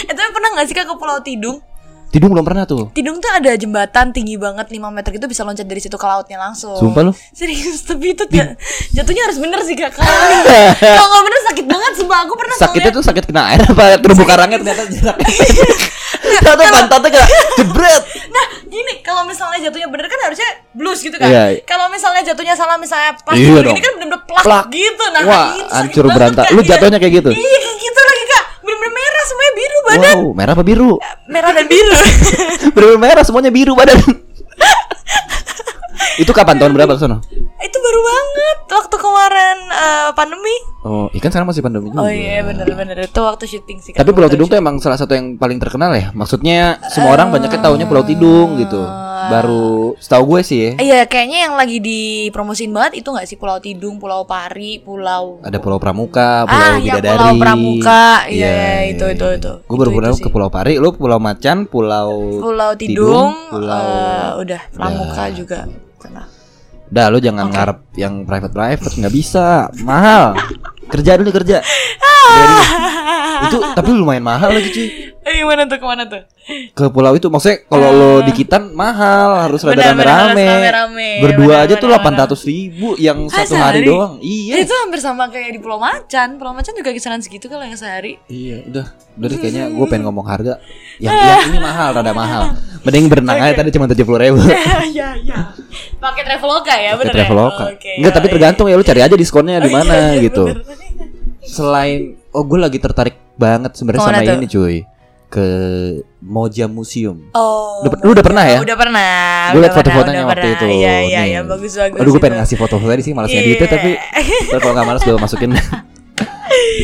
[0.00, 1.58] Eh tapi pernah gak sih kak ke Pulau Tidung?
[2.10, 2.90] Tidung belum pernah tuh.
[2.90, 6.36] Tidung tuh ada jembatan tinggi banget 5 meter gitu bisa loncat dari situ ke lautnya
[6.36, 6.74] langsung.
[6.74, 7.12] Sumpah lu?
[7.30, 8.58] Serius, tapi itu ja-
[8.92, 9.94] jatuhnya harus bener sih kak.
[9.94, 14.24] Kalau nggak bener sakit banget sumpah aku pernah Sakitnya tuh sakit kena air apa terumbu
[14.24, 15.30] karangnya ternyata jaraknya.
[16.20, 18.02] Tahu pantatnya kayak jebret.
[18.28, 21.26] Nah, gini, kalau misalnya jatuhnya bener kan harusnya blues gitu kan.
[21.26, 21.62] Iya.
[21.62, 23.72] Kalau misalnya jatuhnya salah misalnya pas Iya dong.
[23.72, 24.64] kan bener-bener plak, Plak.
[24.68, 25.04] gitu.
[25.06, 26.44] Nah, Wah, hancur banget, berantak.
[26.44, 26.52] Kak.
[26.52, 26.68] Lu Iya.
[26.70, 27.30] jatuhnya kayak gitu?
[27.30, 28.44] Iya, kayak gitu lagi kak.
[28.60, 30.16] Bener-bener merah semuanya biru badan.
[30.22, 31.02] Wow, merah apa biru?
[31.26, 31.98] Merah dan biru.
[32.74, 33.98] Bener-bener merah semuanya biru badan.
[36.22, 37.18] itu kapan tahun berapa ke sono?
[37.60, 38.39] itu baru banget
[40.20, 40.56] pandemi.
[40.84, 42.04] Oh, ikan sekarang masih pandemi juga.
[42.04, 43.92] Oh iya bener-bener itu waktu syuting sih.
[43.96, 46.12] Tapi Pulau Tidung tuh emang salah satu yang paling terkenal ya.
[46.12, 48.80] Maksudnya semua orang banyaknya taunya Pulau Tidung gitu.
[49.20, 50.70] Baru setahu gue sih ya.
[50.80, 55.60] Iya, kayaknya yang lagi dipromosiin banget itu nggak sih Pulau Tidung, Pulau Pari, Pulau Ada
[55.60, 57.16] Pulau Pramuka, Pulau Ah, ya, Bidadari.
[57.20, 58.04] Pulau Pramuka.
[58.32, 59.52] Iya, itu, itu, itu.
[59.68, 60.28] Gue baru pernah ke.
[60.32, 65.68] Pulau Pari, lu Pulau Macan, Pulau Pulau Tidung, Pulau eh, udah Pramuka juga.
[66.00, 66.39] Sana.
[66.90, 70.34] Dah lu jangan ngarep yang private private nggak bisa, mahal.
[70.90, 71.58] Kerja dulu kerja.
[71.62, 72.62] Kerja dulu.
[73.40, 74.88] Itu tapi lumayan mahal lagi cuy.
[75.20, 76.22] Eh, gimana tuh ke mana tuh?
[76.72, 81.20] Ke pulau itu maksudnya kalau lo dikitan mahal harus rada rame-rame.
[81.22, 83.86] Berdua Benar, aja tuh benar, delapan ratus ribu yang Ah, satu hari sehari?
[83.86, 84.12] doang.
[84.18, 84.54] Iya.
[84.60, 86.36] Itu hampir sama kayak di Pulau Macan.
[86.36, 88.20] Pulau Macan juga kisaran segitu kalau yang sehari.
[88.26, 88.86] Iya, udah.
[89.14, 90.54] Udah deh kayaknya gue pengen ngomong harga.
[90.98, 92.42] Yang, yang ini mahal, rada mahal.
[92.80, 94.40] Mending berenang aja tadi cuma tujuh puluh ribu.
[94.90, 95.38] Iya, iya.
[95.96, 97.62] Pakai Traveloka ya, Pakai bener Traveloka.
[97.62, 97.72] ya?
[97.72, 97.92] Oke.
[98.00, 98.32] Enggak, tapi iya.
[98.34, 100.44] tergantung ya lu cari aja diskonnya di Oh, iya, mana iya, gitu.
[100.48, 100.64] bener.
[101.42, 102.00] Selain
[102.30, 104.36] oh gue lagi tertarik banget sebenarnya sama tuh?
[104.36, 104.76] ini cuy.
[105.30, 105.46] Ke
[106.18, 107.30] Moja Museum.
[107.32, 107.86] Oh.
[107.86, 108.58] Udah- lu udah pernah ya?
[108.60, 109.10] Udah pernah.
[109.54, 110.56] Gue liat foto-fotonya waktu pernah.
[110.58, 110.64] itu.
[110.66, 111.28] Iya, iya, Nih.
[111.30, 111.98] iya, bagus bagus.
[112.02, 112.42] Aduh gue pengen itu.
[112.42, 113.72] ngasih foto tadi sih malas ngeditnya Iya.
[113.72, 113.90] tapi
[114.50, 115.50] ntar kalau nggak malas gue masukin.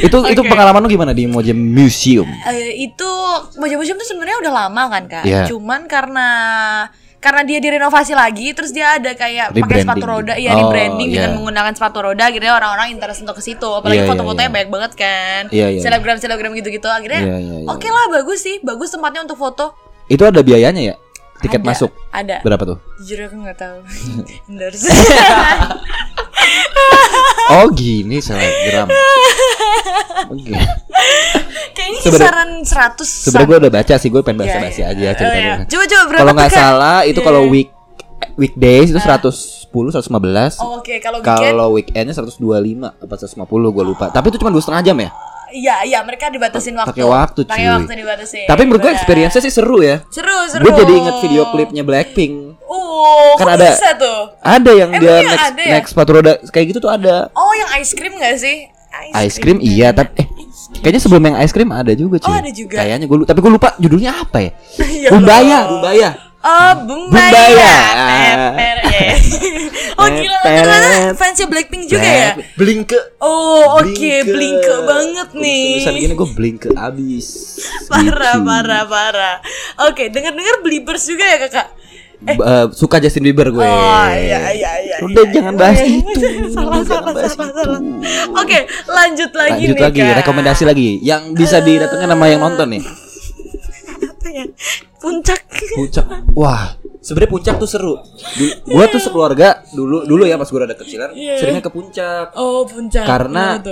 [0.06, 0.48] itu itu Oke.
[0.48, 2.28] pengalaman lu gimana di Moja Museum?
[2.46, 3.10] Eh, itu
[3.58, 5.24] Moja Museum tuh sebenarnya udah lama kan kak.
[5.26, 5.42] Iya.
[5.50, 6.28] Cuman karena
[7.26, 11.30] karena dia direnovasi lagi, terus dia ada kayak pakai sepatu roda, ya Oh, rebranding dengan
[11.30, 11.36] iya.
[11.36, 13.66] menggunakan sepatu roda, akhirnya orang-orang interest untuk ke situ.
[13.66, 14.54] Apalagi Iya, iya, foto-fotonya iya.
[14.54, 15.42] banyak banget kan.
[15.50, 15.80] Iya, iya.
[15.82, 16.86] Selebgram selebgram gitu-gitu.
[16.86, 17.66] Akhirnya Iya, iya, iya.
[17.66, 19.74] oke lah bagus sih, bagus tempatnya untuk foto.
[20.06, 20.94] Itu ada biayanya ya?
[21.42, 22.36] Tiket Ada, masuk Ada.
[22.46, 22.78] berapa tuh?
[23.02, 23.78] Jujur aku nggak tahu.
[24.54, 24.86] Endorse.
[27.46, 28.90] Oh gini selebgram.
[30.28, 30.52] Oke.
[31.72, 34.88] Kayaknya Sebenernya- kisaran 100 Sebenarnya gue udah baca sih, gue pengen Iya, basa-basi iya.
[34.88, 35.42] aja Oh, ceritanya.
[35.54, 35.54] iya.
[35.66, 36.58] Coba coba berapa Kalau nggak Kak?
[36.58, 37.68] salah itu Iya, kalau week
[38.34, 40.56] weekdays itu 110 115.
[40.58, 44.06] Oh, Oke, kalau weekend Kalau weekendnya 125 apa 150 gue lupa.
[44.08, 45.10] Tapi itu cuma dua setengah jam ya.
[45.48, 46.90] Iya, iya, mereka dibatasin waktu.
[46.90, 47.72] Pakai waktu, Pakai cuy.
[47.72, 48.44] waktu dibatasin.
[48.44, 50.02] Tapi menurut gue experience-nya sih seru ya.
[50.10, 50.60] seru, seru.
[50.60, 52.58] Gue jadi inget video klipnya Blackpink.
[52.66, 54.34] Oh, Kan ada- bisa tuh?
[54.42, 55.72] Ada yang Emang dia next, ada ya?
[55.72, 57.30] next sepatu roda kayak gitu tuh ada.
[57.32, 58.66] Oh, yang ice cream gak sih?
[59.26, 60.26] Ice cream iya, tapi eh
[60.82, 62.30] kayaknya sebelum yang ice cream ada juga cuy.
[62.30, 62.76] Oh, ada juga.
[62.82, 64.50] Kayaknya gue tapi gue lupa judulnya apa ya.
[65.06, 65.58] Ya Bumbaya.
[65.70, 66.10] Bumbaya.
[66.46, 67.30] Oh, Bumbaya.
[67.30, 67.72] Bumbaya.
[68.16, 68.36] Ya.
[69.98, 72.30] oh, gila ternyata fansnya Blackpink juga ya?
[72.54, 75.82] Blink ke Oh, oke, blink banget nih.
[75.82, 77.26] Tulisan gini gue blink ke abis.
[77.90, 78.46] Parah, Gitu.
[78.46, 79.36] parah, parah.
[79.90, 81.68] Oke, dengar-dengar Beliebers juga ya, Kakak?
[82.26, 83.62] Eh, suka Justin Bieber gue.
[83.62, 84.96] Oh, iya, iya, iya.
[84.98, 85.60] Udah iya, jangan iya.
[85.62, 85.86] bahas Oke.
[85.86, 86.10] itu.
[86.50, 87.62] salah, Jangan salah, bahas salah, itu.
[87.62, 87.80] salah.
[88.36, 90.16] Oke, lanjut lagi Lanjut nih, lagi, Kak.
[90.20, 92.82] rekomendasi lagi yang bisa didatengin sama yang nonton nih.
[93.96, 94.44] Apa ya?
[94.98, 95.40] Puncak.
[95.72, 96.06] Puncak.
[96.34, 97.94] Wah, sebenarnya puncak tuh seru.
[98.66, 101.38] Gua tuh sekeluarga dulu dulu ya pas gua ada kecilan Iya.
[101.38, 102.34] seringnya ke puncak.
[102.34, 103.06] Oh, puncak.
[103.06, 103.62] Karena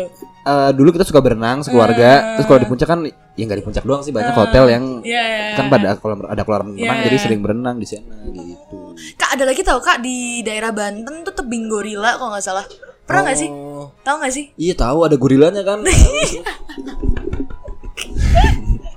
[0.44, 2.36] eh, dulu kita suka berenang sekeluarga.
[2.36, 5.22] Terus kalau di puncak kan ya nggak di puncak doang sih banyak hotel yang Iya,
[5.24, 5.72] iya, kan iya.
[5.72, 7.04] pada kolam ada kolam renang Iya.
[7.04, 8.94] jadi sering berenang di sana gitu.
[9.16, 12.62] Kak, ada lagi tau Kak di daerah Banten tuh tebing gorila kalau nggak salah.
[13.04, 13.50] Pernah nggak sih?
[13.50, 14.44] Oh, Tahu nggak sih?
[14.54, 15.82] Iya tahu ada gorilanya kan.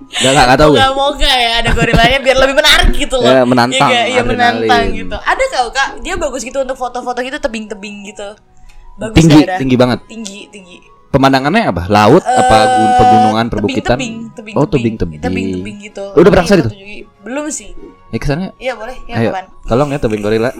[0.07, 0.79] Gak gak, gak tahu gue.
[0.81, 3.27] Gak mau Kak ya ada gorilanya biar lebih menarik gitu loh.
[3.29, 5.13] Ya, menantang, Iya, iya, menantang gitu.
[5.13, 8.33] Ada kau Kak, dia bagus gitu untuk foto-foto gitu tebing-tebing gitu.
[8.97, 9.57] Bagus Tinggi daerah.
[9.61, 9.99] tinggi banget.
[10.09, 10.77] Tinggi, tinggi.
[11.07, 11.83] Pemandangannya apa?
[11.87, 13.95] Laut apa gun- Eh, pegunungan, perbukitan?
[13.95, 15.19] Tebing, tebing, Oh, tebing-tebing.
[15.19, 16.03] Tebing-tebing gitu.
[16.13, 16.71] Udah pernah ke sana itu?
[17.23, 17.71] Belum sih.
[18.07, 19.45] Ya ke sana Iya boleh, ya Ayo, kapan?
[19.63, 20.51] tolong ya tebing gorila.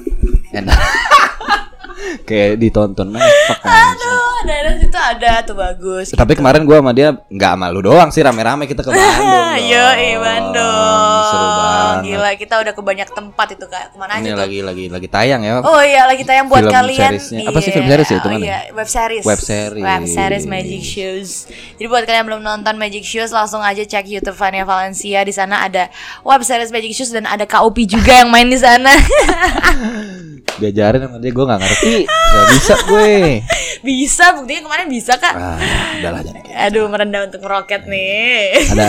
[0.50, 0.76] Enak.
[2.28, 4.07] Kayak ditonton fuck aja.
[4.48, 6.16] Daerah situ ada tuh bagus.
[6.16, 9.60] Tapi kemarin gua sama dia nggak sama lu doang sih rame-rame kita ke Bandung.
[9.72, 10.24] Yo, dong.
[10.24, 11.24] Bandung.
[11.28, 11.96] Seru banget.
[12.08, 13.84] Gila, kita udah ke banyak tempat itu kak.
[13.92, 14.40] Ke mana Ini aja tuh?
[14.48, 15.60] lagi lagi lagi tayang ya.
[15.60, 17.12] Oh iya lagi tayang buat Film kalian.
[17.20, 17.40] seriesnya.
[17.52, 18.18] Apa sih film series ya?
[18.18, 19.24] Itu Oh iya, web series.
[19.28, 19.84] Web series.
[19.84, 21.30] Web series Magic Shoes.
[21.76, 25.28] Jadi buat kalian yang belum nonton Magic Shoes langsung aja cek YouTube Vania Valencia.
[25.28, 25.92] Di sana ada
[26.24, 28.96] web series Magic Shoes dan ada Upi juga yang main di sana.
[30.62, 31.96] Diajarin sama dia gua nggak ngerti.
[32.08, 33.14] Gak bisa gue.
[33.88, 35.34] bisa, buktinya kemarin bisa kak.
[35.34, 35.58] Ah,
[35.98, 36.44] udahlah jangan.
[36.64, 38.68] Aduh merendah untuk meroket nih.
[38.68, 38.88] Ada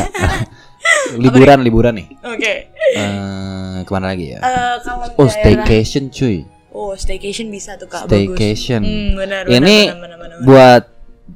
[1.22, 2.06] liburan liburan nih.
[2.22, 2.52] Oke.
[2.94, 4.38] Eh, ke mana lagi ya?
[4.38, 5.34] Eh, kalau Oh, daerah-
[5.64, 6.44] staycation cuy.
[6.70, 8.06] Oh, staycation bisa tuh kak.
[8.06, 8.80] Staycation.
[8.80, 8.92] Bagus.
[8.92, 10.46] Hmm, benar, benar, Ini benar, benar, benar, benar.
[10.46, 10.82] buat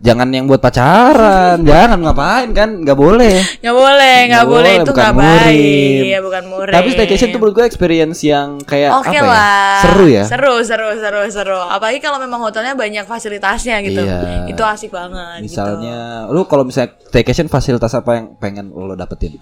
[0.03, 2.83] jangan yang buat pacaran, jangan ngapain kan?
[2.83, 3.39] nggak boleh.
[3.63, 6.01] Nggak boleh, nggak boleh, boleh, itu nggak baik.
[6.03, 6.75] Ya bukan murim.
[6.75, 9.47] Tapi staycation tuh menurut gue experience yang kayak Oke apa ya?
[9.81, 10.25] Seru ya.
[10.27, 11.61] Seru, seru, seru, seru.
[11.71, 14.03] Apalagi kalau memang hotelnya banyak fasilitasnya gitu.
[14.03, 14.51] Iya.
[14.51, 15.47] Itu asik banget.
[15.47, 19.39] Misalnya, lu kalau misalnya staycation fasilitas apa yang pengen lo dapetin?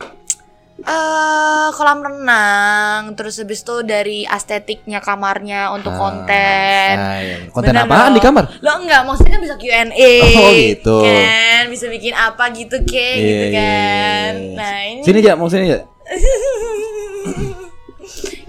[0.81, 6.95] Eh, kolam renang, terus habis itu dari estetiknya kamarnya untuk konten.
[6.97, 7.37] Ah, iya.
[7.53, 8.17] Konten Bener apaan dong.
[8.17, 8.45] di kamar?
[8.65, 10.13] Lo enggak, maksudnya kan bisa Q&A.
[10.41, 10.97] Oh, gitu.
[11.05, 14.33] Kan, bisa bikin apa gitu kek Iya, gitu iya, kan.
[14.33, 14.57] iya.
[14.57, 15.85] Nah, ini Sini aja, mau sini aja.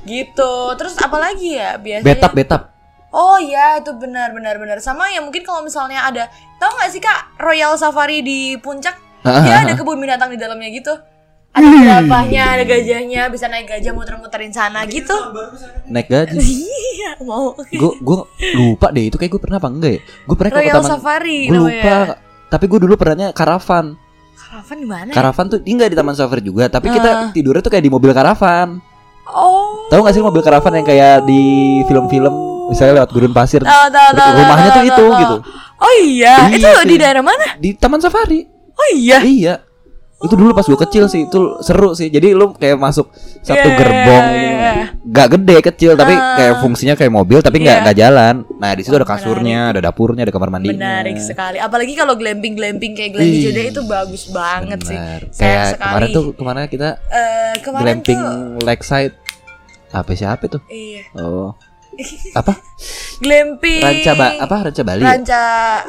[0.07, 0.53] gitu.
[0.79, 2.07] Terus apa lagi ya biasanya?
[2.07, 2.61] Betap, betap.
[3.11, 7.03] Oh iya itu benar benar benar sama ya mungkin kalau misalnya ada tahu nggak sih
[7.03, 9.77] kak Royal Safari di puncak Ah, dia ah, ada ah.
[9.77, 10.95] kebun binatang di dalamnya gitu
[11.51, 15.11] ada jerapahnya ada gajahnya bisa naik gajah muter-muterin sana gitu
[15.85, 16.39] Naik gaji.
[16.39, 18.17] iya mau Gue gue
[18.55, 20.01] lupa deh itu kayak gue pernah apa enggak ya?
[20.23, 20.87] Gue pernah ke taman.
[20.87, 21.97] Safari Gue namanya lupa.
[22.47, 23.85] Tapi gue dulu pernahnya karavan.
[24.33, 25.13] Karavan di mana ya?
[25.13, 26.93] Karavan tuh ini nggak di taman safari juga, tapi Ah.
[26.93, 28.79] kita tidurnya tuh kayak di mobil karavan.
[29.25, 31.41] oh Tahu gak sih mobil karavan yang kayak di
[31.83, 32.31] film-film
[32.67, 33.59] misalnya lewat gurun pasir.
[33.59, 35.35] Tahu, tahu, tahu, rumahnya tuh itu gitu.
[35.77, 36.81] oh iya, Iya, itu itu.
[36.85, 38.43] di daerah mana Di taman safari.
[38.71, 39.55] oh iya Iya.
[40.21, 42.07] Itu dulu pas gue kecil sih, itu seru sih.
[42.07, 44.73] Jadi lu kayak masuk satu Iya, gerbong iya, iya.
[45.01, 46.37] gak gede kecil tapi Ah.
[46.37, 47.83] kayak fungsinya kayak mobil tapi nggak Iya.
[47.83, 48.35] nggak jalan.
[48.55, 50.77] Nah, di situ Oh, ada kasurnya, ada dapurnya, ada kamar mandinya.
[50.77, 53.41] menarik sekali apalagi kalau glamping glamping kayak glamping.
[53.43, 55.21] Jude itu bagus banget sih Benar.
[55.25, 59.13] sayang Kayak sekali kemarin tuh ke mana kita Eh, kemarin glamping tuh lakeside.
[59.89, 60.61] Apa siapa tuh?
[60.67, 61.51] iya Oh.
[62.33, 62.53] Apa?
[63.17, 65.01] glamping Ranca ba apa Ranca Bali?
[65.01, 65.43] Ranca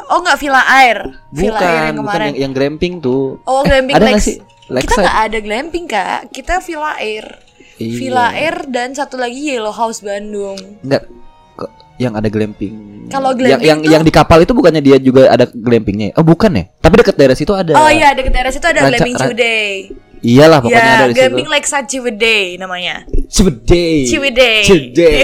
[0.07, 0.99] oh nggak Villa Air
[1.31, 3.41] Villa Air yang bukan yang, yang glamping tuh.
[3.43, 4.37] oh glamping Ada nggak sih?
[4.69, 7.27] kita nggak ada glamping kak kita Villa Air
[7.75, 7.97] Iya.
[7.99, 11.09] Villa Air dan satu lagi Yellow House Bandung Enggak
[11.55, 13.09] kok yang ada glamping.
[13.09, 16.11] Kalau yang glamping yang, tuh- yang di kapal itu bukannya dia juga ada glampingnya?
[16.11, 16.15] ya?
[16.15, 16.65] Oh, bukan ya?
[16.79, 17.73] Tapi dekat daerah situ ada.
[17.75, 19.71] oh iya deket daerah situ ada Ranca- glamping Ciwidey
[20.23, 21.19] Iyalah pokoknya ya ada di situ.
[21.19, 22.95] glamping Lakeside Ciwidey namanya
[23.27, 24.07] Ciwidey.
[24.07, 24.57] Ciwidey.
[24.63, 25.23] Ciwidey.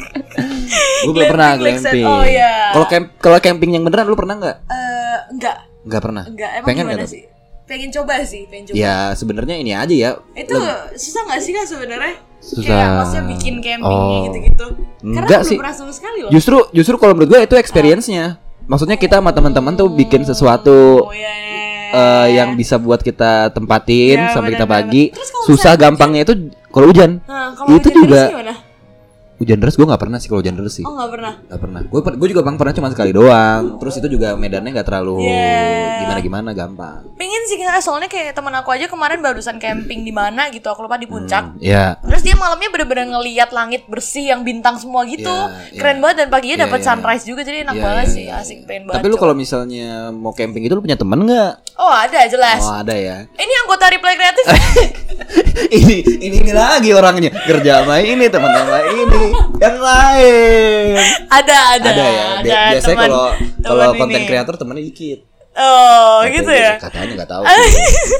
[1.02, 2.06] Gue belum pernah Glamping glamping.
[2.06, 2.72] Oh, iya.
[2.72, 4.56] Kalau camp kalau camping yang beneran lu pernah nggak?
[4.66, 6.24] Eh, enggak Nggak pernah.
[6.24, 7.10] enggak emang Pengen gimana tuh?
[7.10, 7.24] sih
[7.62, 10.10] pengen coba sih pengen coba Ya sebenarnya ini aja ya.
[10.34, 10.58] itu
[10.92, 12.66] susah nggak sih kak sebenarnya Susah.
[12.66, 14.24] kayak maksudnya bikin campingnya Oh.
[14.26, 14.66] gitu-gitu
[14.98, 15.50] karena Enggak aku sih.
[15.52, 18.24] belum pernah sama sekali loh Justru justru kalau menurut gue itu experience-nya.
[18.62, 23.50] Maksudnya kita sama teman-teman tuh bikin sesuatu oh iya, iya, eh, yang bisa buat kita
[23.50, 24.90] tempatin Iya, sampai kita benar-benar.
[24.90, 25.02] pagi.
[25.44, 26.34] Susah gampangnya itu
[26.68, 27.18] kalau hujan.
[27.24, 28.22] Nah, kalau itu hujan juga?
[29.40, 30.84] Hujan deras gue nggak pernah sih kalau hujan deras sih.
[30.84, 31.80] oh nggak pernah Gak pernah.
[31.82, 33.80] Gue gue juga bang pernah cuma sekali doang.
[33.80, 35.98] Terus itu juga medannya nggak terlalu Yeah.
[36.00, 37.00] gimana gimana gampang.
[37.16, 40.84] pengen sih kak soalnya kayak teman aku aja kemarin barusan camping di mana gitu aku
[40.84, 41.96] lupa di puncak Ya.
[42.00, 45.26] Terus dia malamnya bener-bener ngeliat langit bersih yang bintang semua gitu.
[45.26, 45.80] Iya, iya.
[45.80, 46.86] Keren banget dan paginya Iya, dapat iya.
[46.86, 48.66] sunrise juga jadi enak Iya, banget iya, sih, iya, asik iya.
[48.66, 48.96] pengen banget.
[49.00, 51.52] Tapi lu kalau misalnya mau camping itu lu punya temen nggak?
[51.74, 52.60] Oh, ada jelas.
[52.60, 53.24] Oh ada ya.
[53.30, 54.44] Ini anggota Reply Kreatif.
[55.70, 60.94] ini ini ini lagi orangnya kerja sama ini teman sama ini yang lain.
[61.28, 61.88] ada, ada.
[61.88, 62.24] Ada ya.
[62.36, 63.26] Ada biasanya kalau
[63.60, 65.20] kalau konten kreator temennya dikit.
[65.52, 66.72] Oh, Katanya gitu ya.
[66.78, 67.42] Katanya nggak tahu.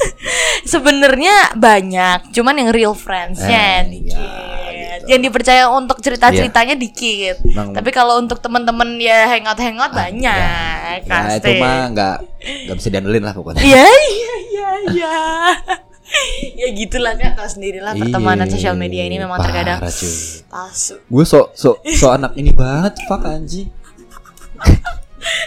[0.72, 4.18] Sebenarnya banyak, cuman yang real friends-nya Eh, dikit.
[4.18, 5.04] iya, gitu.
[5.08, 7.38] Yang dipercaya untuk cerita-ceritanya dikit.
[7.44, 11.38] Emang- Tapi kalau untuk teman-teman ya hangout-hangout banyak, Ya pasti.
[11.40, 12.16] itu mah nggak
[12.66, 13.62] nggak bisa diandelin lah pokoknya.
[13.62, 15.16] Iya, iya, iya, iya.
[16.60, 20.94] ya gitulah kak, tahu sendirilah pertemanan Iya, sosial media ini memang terkadang palsu.
[21.06, 23.70] Gue so so so anak ini banget fuck anjing.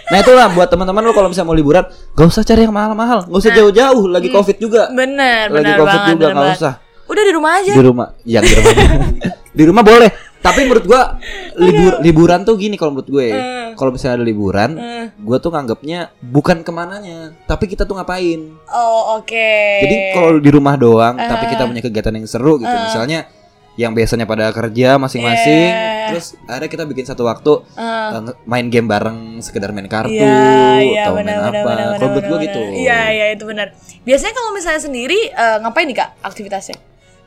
[0.09, 1.81] nah itulah buat teman-teman lu kalau misalnya mau liburan
[2.13, 5.89] gak usah cari yang mahal-mahal gak usah jauh-jauh lagi covid juga Bener, lagi bener covid
[5.97, 6.11] banget.
[6.13, 6.57] juga bener banget.
[6.57, 6.73] usah
[7.03, 7.71] Udah di rumah aja.
[7.73, 8.73] di rumah yang di rumah
[9.57, 10.09] di rumah boleh
[10.43, 11.15] Tapi menurut gua
[11.55, 13.27] libur liburan tuh gini kalau menurut gue.
[13.31, 13.71] Eh.
[13.73, 15.05] Kalau misalnya ada liburan, Eh.
[15.17, 18.51] gua tuh nganggapnya bukan ke mananya, tapi kita tuh ngapain.
[18.67, 19.49] Oh oke.
[19.79, 21.23] Jadi kalau di rumah doang, Eh.
[21.23, 22.69] tapi kita punya kegiatan yang seru gitu.
[22.69, 23.25] Misalnya
[23.73, 26.13] yang biasanya pada kerja masing-masing, Yeah.
[26.13, 30.29] terus ada kita bikin satu waktu nge- main game bareng, sekedar main kartu Iya,
[30.77, 31.71] iya atau benar main benar apa.
[31.97, 32.59] Kalau menurut gua gitu.
[32.61, 33.73] Iya, iya itu benar.
[34.03, 36.77] Biasanya kalau misalnya sendiri eh, ngapain nih Kak aktivitasnya?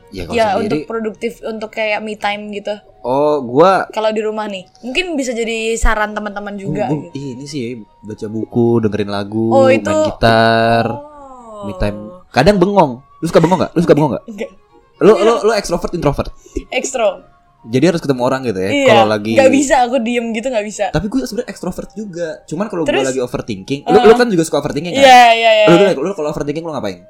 [0.09, 2.71] Ya, kalau Ya sendiri, untuk produktif untuk kayak me time gitu.
[3.01, 7.35] oh gua Kalau di rumah nih, mungkin bisa jadi saran teman-teman juga gua- gitu.
[7.35, 7.63] ini sih
[8.01, 11.63] baca buku, dengerin lagu, Oh, itu- main gitar, Oh.
[11.63, 11.99] me time.
[12.29, 13.03] Kadang bengong.
[13.17, 13.71] Lu suka bengong gak?
[13.73, 14.23] Lu suka bengong gak?
[14.25, 14.51] Enggak.
[14.97, 16.31] Lu lu lu extrovert introvert.
[16.69, 17.21] Ekstro.
[17.63, 18.69] Jadi harus ketemu orang gitu ya.
[18.69, 18.87] Iya.
[18.87, 20.85] Kalau lagi Nggak bisa aku diem gitu nggak bisa.
[20.87, 22.39] Tapi gue sebenarnya extrovert juga.
[22.45, 25.03] Cuman kalau gue lagi overthinking, lu, lu kan juga suka overthinking kan?
[25.03, 25.65] Iya iya iya.
[25.67, 27.03] Lu, lu, lu kalau overthinking lu ngapain?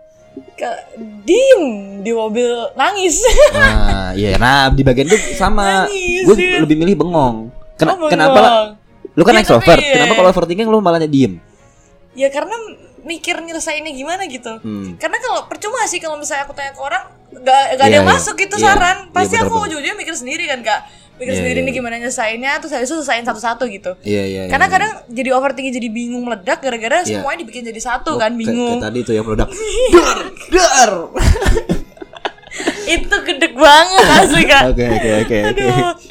[0.57, 0.81] Ke-
[1.21, 1.61] diem
[2.01, 3.21] di mobil nangis.
[3.53, 4.35] Nah, iya.
[4.35, 5.85] Nah, di bagian itu sama.
[5.87, 6.57] Gue iya.
[6.59, 7.53] lebih milih bengong.
[7.77, 8.09] Ken- Oh, bengong.
[8.09, 8.73] Kenapa?
[9.13, 9.77] Lu kan Iya, extrovert.
[9.77, 9.93] iya.
[9.95, 11.37] Kenapa kalau overthinking lu malahnya diem?
[12.17, 12.57] ya karena
[13.07, 14.59] mikir nyelesainnya gimana gitu.
[14.59, 14.99] Hmm.
[14.99, 17.43] Karena kalau percuma sih kalau misalnya aku tanya ke orang nggak
[17.73, 18.13] nggak ada Iya, yang iya.
[18.13, 18.97] masuk gitu Iya, saran.
[19.01, 20.81] iya, Pasti benar, aku ujung-ujungnya mikir sendiri kan kak.
[21.17, 21.79] Mikir Iya, sendiri iya, nih iya.
[21.79, 23.91] gimana nyelesainnya terus habis itu selesaiin satu-satu gitu.
[24.01, 24.41] Iya, iya.
[24.47, 24.73] Karena iya.
[24.73, 27.19] kadang jadi overthinking jadi bingung meledak gara-gara Iya.
[27.19, 28.77] semuanya dibikin jadi satu Oh, kan kayak- bingung.
[28.77, 29.49] Kayak tadi tuh yang meledak.
[29.95, 30.19] Dar,
[30.51, 30.91] dar.
[32.89, 34.63] Itu gede banget asli kak.
[34.69, 35.37] Oke, oke, oke,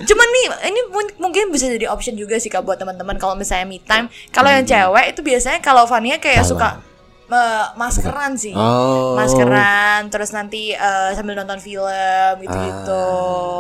[0.03, 3.65] cuman nih ini mun- mungkin bisa jadi option juga sih kak buat teman-teman kalau misalnya
[3.65, 4.07] me time.
[4.29, 6.49] Kalau yang cewek itu biasanya kalau Vania kayak Hmm.
[6.49, 6.77] Salah.
[6.77, 6.95] suka
[7.27, 8.53] eh, maskeran sih.
[8.53, 9.17] Oh.
[9.17, 13.09] Maskeran, terus nanti eh, sambil nonton film gitu-gitu.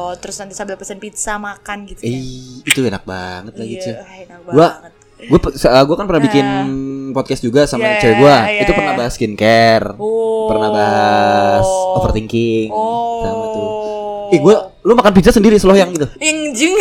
[0.06, 0.14] Ah.
[0.16, 1.98] Terus nanti sambil pesen pizza makan gitu.
[1.98, 2.12] kan.
[2.12, 3.94] Ih, itu enak banget lagi, Iya, cuy.
[4.22, 4.92] enak Gua banget.
[5.16, 5.38] gue
[5.82, 6.46] gue kan pernah bikin
[7.10, 8.76] podcast juga sama Iya, cewek gue iya, itu iya.
[8.76, 10.46] pernah bahas skincare Oh.
[10.46, 13.20] pernah bahas overthinking Oh.
[13.20, 13.68] sama tuh
[14.28, 16.76] ih gue lu makan pizza sendiri slow yang gitu Yang jung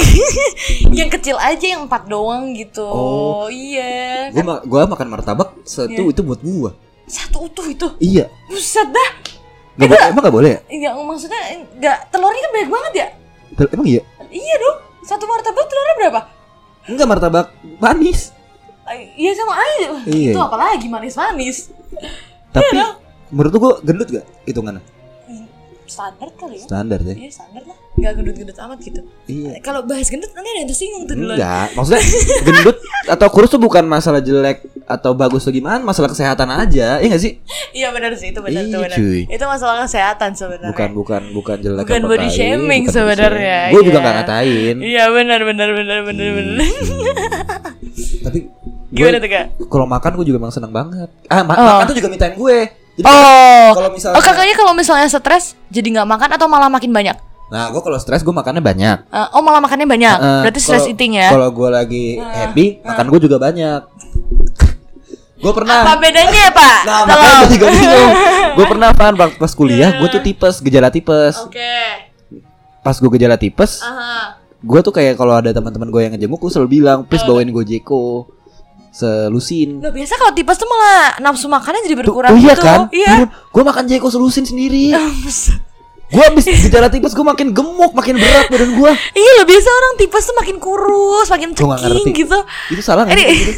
[0.97, 2.81] yang kecil aja yang empat doang gitu.
[2.81, 3.45] Oh.
[3.47, 4.29] Iya.
[4.29, 6.09] gue ma gua makan martabak satu Iya.
[6.09, 6.71] itu buat gue
[7.03, 7.87] Satu utuh itu.
[7.99, 9.09] iya Buset dah.
[9.75, 13.07] nggak boleh emang nggak boleh ya Ya maksudnya enggak telurnya kan banyak banget ya?
[13.53, 14.77] Tel- emang iya Iya dong.
[15.01, 16.21] Satu martabak telurnya berapa?
[16.85, 17.45] enggak martabak
[17.77, 18.34] manis Eh,
[19.15, 19.87] Iya sama aja.
[20.05, 20.31] Iya.
[20.31, 21.73] Itu apalagi manis-manis.
[22.49, 22.95] tapi dong.
[23.29, 24.79] menurut gue gendut gak hitungannya
[25.85, 26.65] Standar kali ya.
[26.65, 27.77] standar deh Iya standar lah.
[27.95, 29.01] Gak gendut-gendut amat gitu.
[29.25, 31.37] iya Kalau bahas gendut nanti ada yang tersinggung tuh duluan.
[31.37, 32.01] Enggak, maksudnya
[32.41, 37.09] gendut atau kurus tuh bukan masalah jelek atau bagus atau gimana, masalah kesehatan aja, iya
[37.11, 37.33] gak sih?
[37.71, 38.97] Iya benar sih itu benar Iya, tuh benar.
[38.97, 39.21] cuy.
[39.27, 40.71] Itu masalah kesehatan sebenarnya.
[40.73, 43.59] Bukan bukan bukan jelek Bukan body shaming sebenarnya.
[43.69, 44.05] Gue juga iya.
[44.05, 44.75] gak ngatain.
[44.79, 46.69] Iya benar benar benar benar benar.
[48.25, 48.39] Tapi
[48.95, 49.45] Gimana gue tuh kak?
[49.67, 51.09] kalau makan gue juga emang seneng banget.
[51.27, 51.67] Ah, ma- Oh.
[51.75, 52.57] makan tuh juga time gue.
[52.95, 53.69] Jadi Oh.
[53.73, 57.19] kalau misalnya Oh kakaknya kalau misalnya stres jadi nggak makan atau malah makin banyak?
[57.45, 58.97] Nah, gue kalau stres gue makannya banyak.
[59.05, 60.17] Eh, oh malah makannya banyak.
[60.17, 61.29] Eh, Berarti stress kalau- eating ya?
[61.29, 63.81] Kalau gue lagi happy, makan gue juga banyak.
[65.43, 66.77] gue pernah Apa bedanya ya pak?
[66.81, 67.07] Nah, Tolong.
[67.11, 68.11] makanya gue juga bingung.
[68.55, 71.35] Gue pernah pan pas kuliah, gue tuh tipes, gejala tipes.
[71.37, 71.75] Oke.
[72.79, 74.39] Pas gue gejala tipes, Aha.
[74.55, 77.65] gue tuh kayak kalau ada teman-teman gue yang ngejenguk, gue selalu bilang, please bawain gue
[77.67, 78.29] Jeko
[78.95, 79.83] selusin.
[79.83, 82.63] Loh biasa kalau tipes tuh malah nafsu makannya jadi Tuh, berkurang oh iya gitu.
[82.63, 82.79] kan?
[82.95, 83.27] Iya.
[83.27, 84.95] Gue makan Jeko selusin sendiri.
[86.15, 88.91] gue abis gejala tipes, gue makin gemuk, makin berat badan gue.
[89.17, 92.39] Iya loh biasa orang tipes tuh makin kurus, makin ceking gitu.
[92.71, 93.19] Itu salah nggak?
[93.19, 93.51] Gitu?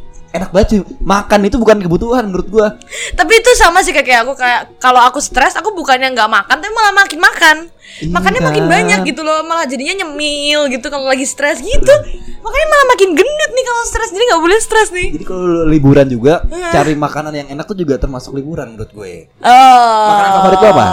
[0.30, 0.80] Enak banget cuy.
[1.02, 2.66] Makan itu bukan kebutuhan menurut gue.
[3.12, 6.70] Tapi itu sama sih kayak aku kayak kalau aku stres aku bukannya nggak makan tapi
[6.70, 7.56] malah makin makan.
[7.98, 8.70] Iya Makannya makin kan?
[8.70, 11.94] banyak gitu loh, malah jadinya nyemil gitu kalau lagi stres gitu.
[12.40, 14.10] Makanya malah makin gendut nih kalau stres.
[14.14, 15.08] Jadi nggak boleh stres nih.
[15.18, 19.34] Jadi kalau liburan juga, cari makanan yang enak tuh juga termasuk liburan menurut gue.
[19.42, 20.06] Oh.
[20.06, 20.86] Makanan favorit lu apa?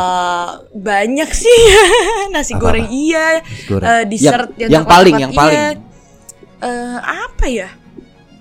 [0.73, 1.59] Banyak sih.
[2.33, 2.63] Nasi Apa-apa?
[2.73, 3.45] goreng iya.
[3.69, 3.85] goreng.
[3.85, 5.53] Eh, dessert Yang- yang, yang paling, yang paling.
[5.53, 5.69] iya.
[6.57, 7.69] Eh, apa ya?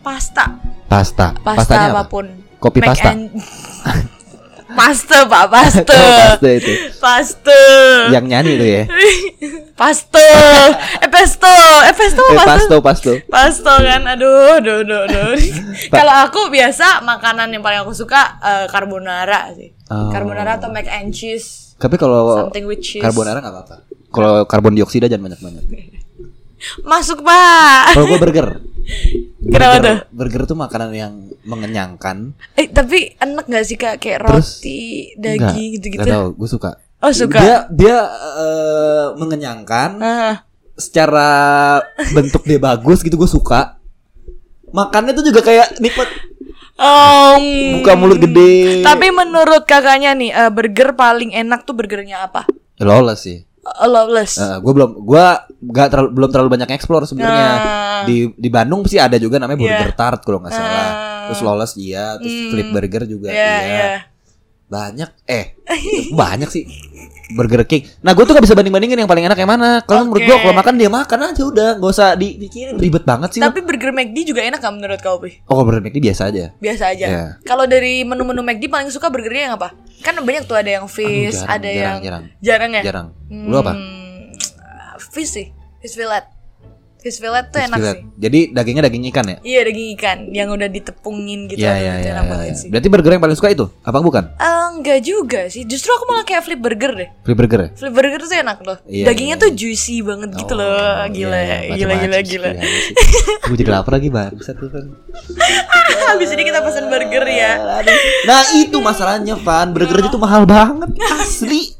[0.00, 0.75] Pasta.
[0.86, 1.34] Pasta.
[1.36, 2.00] Pasta Pastanya apa?
[2.00, 2.26] apa pun.
[2.56, 3.10] Kopi Mac pasta.
[3.12, 3.30] and-
[4.66, 5.94] Pasta, Pak, pasta.
[5.94, 6.72] Oh, pasta itu.
[7.00, 7.60] Pasta.
[8.12, 8.82] Yang nyanyi itu ya.
[9.80, 10.20] Pasto.
[11.00, 11.48] Eh pesto.
[11.86, 13.12] Eh pesto Eh, apa pasto, pasto.
[13.24, 14.04] Pasto kan.
[14.04, 15.32] Aduh, aduh, aduh, aduh.
[15.96, 19.72] Kalau aku biasa makanan yang paling aku suka eh, carbonara sih.
[19.88, 20.12] Oh.
[20.12, 21.72] Carbonara atau mac and cheese.
[21.78, 22.50] Tapi kalau
[23.00, 23.76] carbonara nggak apa-apa.
[24.12, 25.64] Kalau karbon dioksida jangan banyak-banyak.
[26.82, 27.96] Masuk, Pak.
[27.96, 28.48] Kalau gue burger.
[29.46, 29.98] Kenapa Burger- tuh?
[30.14, 32.34] Burger tuh makanan yang mengenyangkan.
[32.54, 34.82] Eh, tapi enak gak sih Kak kayak Terus, roti,
[35.14, 36.02] Enggak, daging gitu-gitu?
[36.02, 36.70] nggak tahu, gue suka.
[36.96, 37.38] Oh, suka.
[37.38, 39.90] Dia dia eh, mengenyangkan.
[40.00, 40.34] Ah.
[40.76, 41.28] Secara
[42.12, 43.80] bentuk dia bagus gitu gue suka.
[44.70, 46.08] Makannya tuh juga kayak nikmat.
[46.76, 47.40] Oh.
[47.80, 48.84] Buka mulut gede.
[48.84, 52.44] Tapi menurut kakaknya nih, eh, burger paling enak tuh burgernya apa?
[52.76, 53.24] Ya, Lolos
[53.68, 53.78] sih.
[53.78, 54.32] Uh, Lawless.
[54.38, 55.26] gue belum gue
[55.66, 58.02] nggak terlalu belum terlalu banyak explore sebenarnya Ah.
[58.04, 59.96] di di Bandung sih ada juga namanya Burger Iya.
[59.96, 60.90] Tart kalau nggak salah Ah.
[61.26, 62.50] terus Lawless iya terus Hmm.
[62.50, 63.98] Flip Burger juga Iya, iya iya.
[64.66, 65.44] banyak eh
[66.12, 66.66] banyak sih
[67.28, 70.06] Burger King nah gue tuh gak bisa banding bandingin yang paling enak yang mana kalau
[70.06, 72.38] menurut gue kalau makan dia makan aja udah nggak usah di
[72.76, 75.42] ribet banget sih Tapi burger McD juga enak gak menurut kau, Pi?
[75.44, 77.06] oh Burger McD biasa aja Biasa aja.
[77.06, 77.24] Iya.
[77.42, 79.74] Kalau dari menu-menu McD paling suka burgernya yang apa?
[80.04, 82.24] Kan banyak tuh ada yang fish, jarang, ada jarang, yang jarang.
[82.40, 82.82] jarang ya.
[82.84, 84.30] jarang lu apa Hmm,
[85.12, 85.46] Fish sih,
[85.80, 86.24] fish fillet.
[87.06, 87.94] Fish fillet tuh enak Filet.
[87.94, 88.02] sih.
[88.18, 91.62] jadi dagingnya daging ikan ya Iya daging ikan yang udah ditepungin gitu.
[91.62, 92.10] Iya iya iya.
[92.10, 92.54] iya, banget iya.
[92.66, 93.70] Berarti burger yang paling suka itu?
[93.80, 94.26] Apa bukan?
[94.34, 95.62] Eh, enggak juga sih.
[95.62, 97.08] Justru aku malah kayak flip burger deh.
[97.22, 97.68] Free burger ya?
[97.72, 98.78] Flip burger tuh enak loh.
[98.82, 99.56] Iya, Dagingnya iya, tuh iya.
[99.56, 100.74] juicy banget gitu Oh, loh.
[100.74, 102.48] iya, Gila, iya, gila, gila, gila.
[102.58, 102.74] sih,
[103.46, 104.34] Gue jadi lapar lagi bang.
[104.34, 104.84] Bisa tuh kan.
[106.10, 107.52] Habis ini kita pesan burger ya.
[108.26, 109.70] Nah itu masalahnya Van.
[109.70, 110.90] Burger itu mahal banget.
[111.22, 111.75] Asli.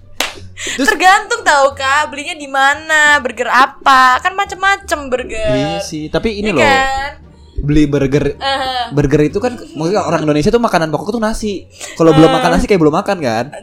[0.57, 5.53] Tergantung tahu kak belinya di mana, burger apa, kan macem-macem burger.
[5.53, 6.09] Iya sih.
[6.09, 6.64] Tapi ini Iya loh.
[6.64, 7.11] kan?
[7.59, 8.25] Beli burger.
[8.33, 11.64] Eh, Burger itu kan mungkin orang Indonesia tuh makanan pokok tuh nasi.
[11.95, 13.45] Kalau belum makan nasi kayak belum makan kan.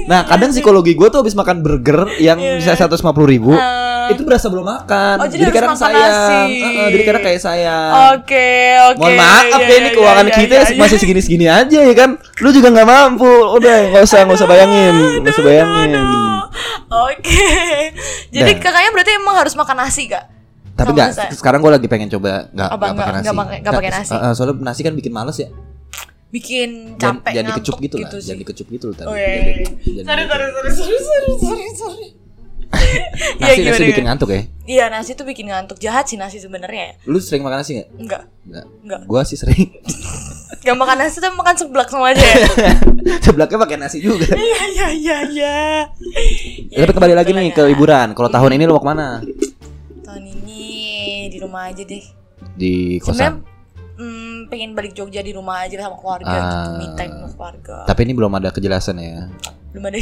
[0.00, 4.10] Nah kadang psikologi gue tuh habis makan burger yang bisa 150 ribu Eh.
[4.10, 5.16] itu berasa belum makan.
[5.16, 6.02] Oh, jadi harus kadang sayang.
[6.02, 6.42] nasi.
[6.58, 7.90] Heeh, jadi kadang kayak sayang.
[8.10, 8.50] Oke,
[8.84, 8.98] oke.
[8.98, 10.78] Mohon maaf Iya, ya ini iya, keuangan iya, kita iya, iya.
[10.78, 12.10] masih segini-segini aja ya kan.
[12.38, 13.30] Lu juga nggak mampu.
[13.54, 15.92] Udah nggak usah nggak usah bayangin, nggak usah bayangin.
[16.90, 17.46] Oke.
[18.30, 18.58] Jadi Nah.
[18.58, 20.26] kakaknya berarti emang harus makan nasi kak?
[20.80, 21.08] Tapi nggak.
[21.10, 23.24] saya- Sekarang gue lagi pengen coba nggak Apa, nggak pakai nggak- nasi.
[23.24, 24.10] nggak pakai- nggak nasi?
[24.10, 25.48] Eh, eh, soalnya nasi kan bikin males ya.
[26.30, 28.10] Bikin capek jangan ngantuk dikecup gitu, lah.
[28.12, 28.22] sih.
[28.24, 29.08] Jangan dikecup gitu loh tadi.
[29.08, 29.66] Oh iya, iya, iya.
[30.00, 30.30] Sorry, gitu.
[30.30, 32.08] sorry, sorry, sorry, sorry, sorry, sorry.
[33.40, 34.40] Iya, Nasi gimana, nasi bikin ngantuk ya.
[34.64, 36.82] Iya nasi tuh bikin ngantuk jahat sih nasi sebenarnya.
[36.88, 37.02] ya.
[37.04, 37.88] Lu sering makan nasi nggak?
[37.96, 38.66] Enggak, Nggak.
[38.80, 39.00] enggak.
[39.04, 39.74] Gua sih sering.
[40.60, 42.46] Gak makan nasi tapi makan seblak sama aja ya.
[43.24, 44.28] Sebelahnya pakai nasi juga.
[44.28, 45.56] Iya iya iya iya.
[46.68, 48.12] Ya, Tapi kembali lagi nih ke liburan.
[48.12, 49.24] Kalau tahun ini lu mau ke mana?
[51.28, 52.04] Di rumah aja deh.
[52.56, 53.44] Di kosan.
[54.00, 56.38] hmm, pengen balik Jogja di rumah aja sama keluarga Ah.
[56.38, 57.76] gitu, me time sama keluarga.
[57.84, 59.26] Tapi ini belum ada kejelasan ya.
[59.70, 59.98] belum ada.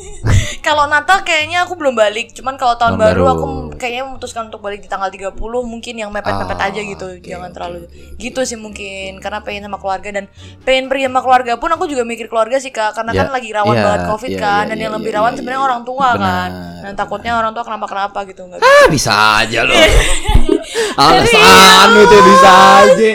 [0.66, 3.32] kalau Natal kayaknya aku belum balik, cuman kalau tahun baru, baru.
[3.32, 3.46] aku
[3.78, 5.32] kayaknya memutuskan untuk balik di tanggal 30
[5.64, 7.06] mungkin yang mepet-mepet Ah, aja gitu.
[7.16, 10.28] oke, Jangan oke, terlalu oke, gitu sih mungkin karena pengen sama keluarga dan
[10.60, 13.48] pengen pergi sama keluarga pun aku juga mikir keluarga sih Kak karena Ya, kan lagi
[13.48, 15.60] rawan iya, banget Covid iya, kan iya, dan iya, yang lebih iya, rawan iya, sebenarnya
[15.62, 15.68] iya.
[15.72, 16.48] orang tua kan.
[16.52, 16.82] Benar.
[16.84, 19.72] Dan takutnya orang tua kenapa-kenapa gitu enggak Ah bisa aja loh.
[21.00, 22.50] Alasan itu bisa
[22.84, 23.10] aja.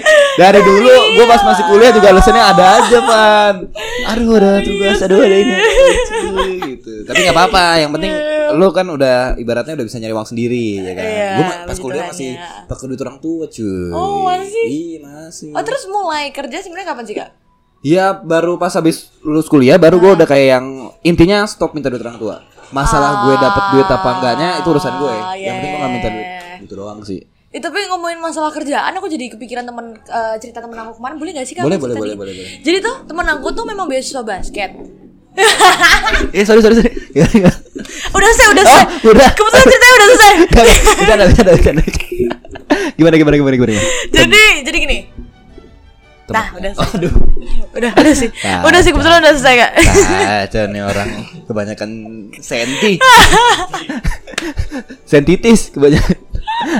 [0.53, 3.55] Dari dulu gue pas masih kuliah juga alasannya ada aja pan.
[4.05, 5.55] Aduh ada tugas, aduh ada ini.
[6.69, 6.93] gitu.
[7.09, 7.65] Tapi nggak apa-apa.
[7.81, 8.13] Yang penting
[8.53, 11.03] lu kan udah ibaratnya udah bisa nyari uang sendiri ya kan.
[11.03, 12.49] Iya, gue pas puji kuliah Tuhan, masih ya.
[12.69, 13.89] pakai duit orang tua cuy.
[13.89, 14.65] Oh, masih?
[14.69, 15.49] Iya masih.
[15.57, 17.29] Oh terus mulai kerja sebenarnya kapan sih Kak?
[17.83, 20.65] Ya baru pas habis lulus kuliah baru gue udah kayak yang
[21.01, 22.35] intinya stop minta duit orang tua.
[22.69, 25.13] Masalah gue dapet duit apa enggaknya itu urusan gue.
[25.13, 26.27] Ah, Yang penting gue gak minta duit.
[26.63, 27.19] Gitu doang sih.
[27.53, 31.31] Eh, tapi ngomongin masalah kerjaan aku jadi kepikiran temen eh, cerita temen aku kemarin boleh
[31.37, 31.61] gak sih Kak?
[31.61, 32.57] Boleh, boleh, boleh, boleh, boleh.
[32.65, 34.73] Jadi tuh temen aku tuh memang beasiswa basket.
[36.33, 36.89] Eh sorry sorry sorry.
[38.17, 38.85] Udah selesai, udah Oh, selesai.
[39.05, 39.29] udah.
[39.33, 40.33] Kebetulan ceritanya udah selesai.
[40.97, 41.83] Bercanda, bercanda, bercanda.
[42.93, 43.71] Gimana, gimana, gimana, gimana,
[44.09, 44.97] jadi jadi gini.
[46.23, 46.33] Temen.
[46.33, 46.95] Nah, udah selesai.
[46.97, 47.13] Aduh.
[47.73, 48.29] Udah, udah sih.
[48.41, 49.71] Nah, udah sih kebetulan udah selesai Kak.
[49.77, 51.09] Kacau nih orang
[51.45, 51.89] kebanyakan
[52.41, 52.93] senti.
[55.05, 56.17] Sentitis kebanyakan.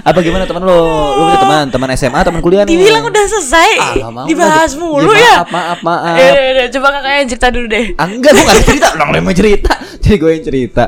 [0.03, 0.79] Apa gimana teman lo?
[1.17, 2.73] Lo punya teman, teman SMA, teman kuliah nih?
[2.75, 3.71] Dibilang udah selesai.
[3.79, 5.35] Ah, mau Dibahas mulu Ya, ya.
[5.43, 6.17] Maaf, maaf, maaf.
[6.17, 7.85] Ya, udah, coba kakaknya yang cerita dulu deh.
[7.99, 8.87] Ah, enggak, gue gak cerita.
[8.95, 9.73] Orang lain mau cerita.
[10.03, 10.83] Jadi gue yang cerita.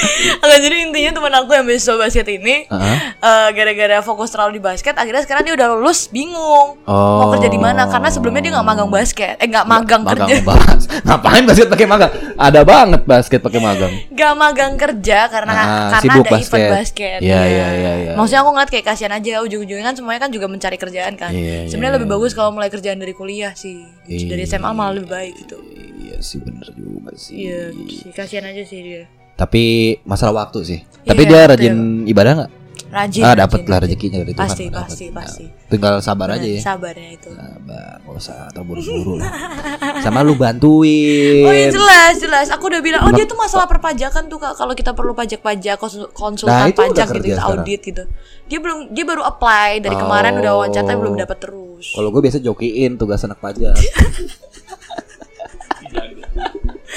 [0.42, 4.94] Oke, jadi intinya teman aku yang beasiswa basket ini eh, gara-gara fokus terlalu di basket,
[4.94, 6.88] akhirnya sekarang dia udah lulus bingung mau
[7.22, 7.30] Oh.
[7.30, 10.82] kerja di mana karena sebelumnya dia nggak magang basket, eh nggak magang, Magang kerja, bahas.
[11.00, 12.10] Ngapain basket pakai magang?
[12.34, 13.92] Ada banget basket pakai magang.
[14.10, 15.60] nggak magang kerja karena Ah,
[15.92, 16.70] karena ada event basket.
[16.70, 17.18] basket.
[17.20, 18.12] Iya, iya, iya, iya.
[18.14, 21.30] Maksudnya aku ngeliat kayak kasihan aja ujung-ujungnya kan semuanya kan juga mencari kerjaan kan.
[21.30, 21.98] Iya, iya, Sebenarnya iya.
[21.98, 24.50] lebih bagus kalau mulai kerjaan dari kuliah sih, dari Iya.
[24.50, 25.58] SMA malah lebih baik gitu.
[26.00, 27.34] Iya sih bener juga sih.
[27.42, 29.04] Iya, sih kasihan aja sih dia.
[29.40, 29.62] Tapi
[30.04, 30.80] masalah waktu sih.
[31.00, 31.50] Tapi Iya, dia betul.
[31.50, 31.74] rajin
[32.04, 32.50] ibadah nggak?
[32.90, 33.22] Rajin.
[33.22, 34.42] ah dapat lah rezekinya dari Tuhan.
[34.44, 34.82] Pasti, Dapet.
[34.82, 35.44] pasti, Nah, pasti.
[35.70, 36.58] Tinggal sabar aja ya.
[36.58, 37.30] Sabarnya itu.
[37.30, 39.30] Sabar, gak usah terburu-buru lah.
[40.04, 41.46] Sama lu bantuin.
[41.46, 42.46] Oh iya jelas jelas.
[42.50, 44.58] Aku udah bilang, oh dia tuh masalah perpajakan tuh kak.
[44.58, 47.62] Kalau kita perlu pajak-pajak, konsul- konsultan Nah, pajak gitu, sekarang.
[47.62, 48.02] audit gitu.
[48.44, 51.20] Dia belum, dia baru apply dari kemarin udah wawancara tapi belum Oh.
[51.22, 51.86] dapat terus.
[51.94, 53.78] Kalau gue biasa jokiin tugas anak pajak.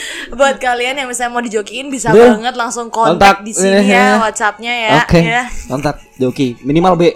[0.33, 2.35] Buat kalian yang misalnya mau dijokiin bisa Duh.
[2.35, 3.45] banget langsung kontak Kontak.
[3.45, 4.91] di sini ya Eh, WhatsAppnya ya.
[5.01, 5.19] Oke.
[5.19, 5.43] ya.
[5.65, 7.03] Kontak joki minimal B.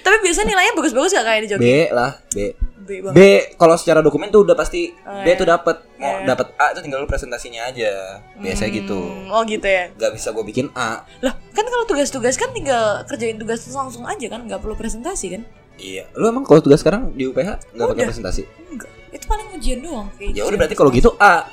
[0.00, 1.86] Tapi biasanya nilainya bagus-bagus gak kayak B dijokiin?
[1.90, 2.38] lah, B.
[2.78, 2.88] B.
[2.88, 3.14] B banget.
[3.14, 3.20] B
[3.54, 5.36] kalau secara dokumen tuh udah pasti Oh, B iya.
[5.36, 6.24] tuh dapat mau Iya.
[6.26, 9.92] dapat A itu tinggal lu presentasinya aja biasanya gitu Hmm, Oh gitu ya.
[9.92, 14.24] nggak bisa gue bikin A Lah, kan kalau tugas-tugas kan tinggal kerjain tugas langsung aja
[14.26, 15.42] kan, nggak perlu presentasi kan?
[15.78, 18.90] Iya lu emang kalau tugas sekarang di UPH nggak pakai presentasi Enggak.
[19.08, 20.06] Itu paling ujian doang.
[20.20, 21.48] ya udah berarti kalau gitu A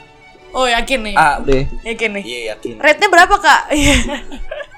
[0.52, 1.16] Oh, yakin nih.
[1.16, 2.24] A udah Yakin nih.
[2.24, 3.62] iya yakin Rate-nya berapa, Kak?
[3.76, 3.96] Iya.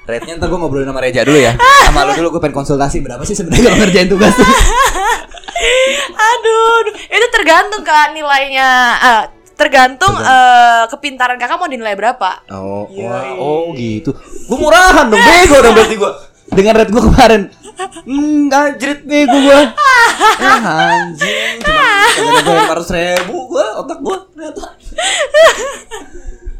[0.04, 1.52] rate-nya ntar gue ngobrolin sama Reja dulu ya
[1.84, 4.40] sama lu dulu gue pengen konsultasi berapa sih sebenarnya kalau ngerjain tugas tuh
[6.28, 8.68] aduh, itu tergantung Kak nilainya.
[8.96, 9.22] Ah,
[9.52, 12.46] tergantung eh, kepintaran Kakak mau dinilai berapa.
[12.48, 13.34] oh Iya, wah, iya.
[13.36, 16.10] oh gitu gue murahan dong bego dong berarti gue
[16.50, 17.42] dengan rate gue kemarin
[17.78, 21.86] Hmm, anjrit bego gue ah, anjing cuma
[22.34, 24.62] kagak lima ratus ribu gue otak gue ternyata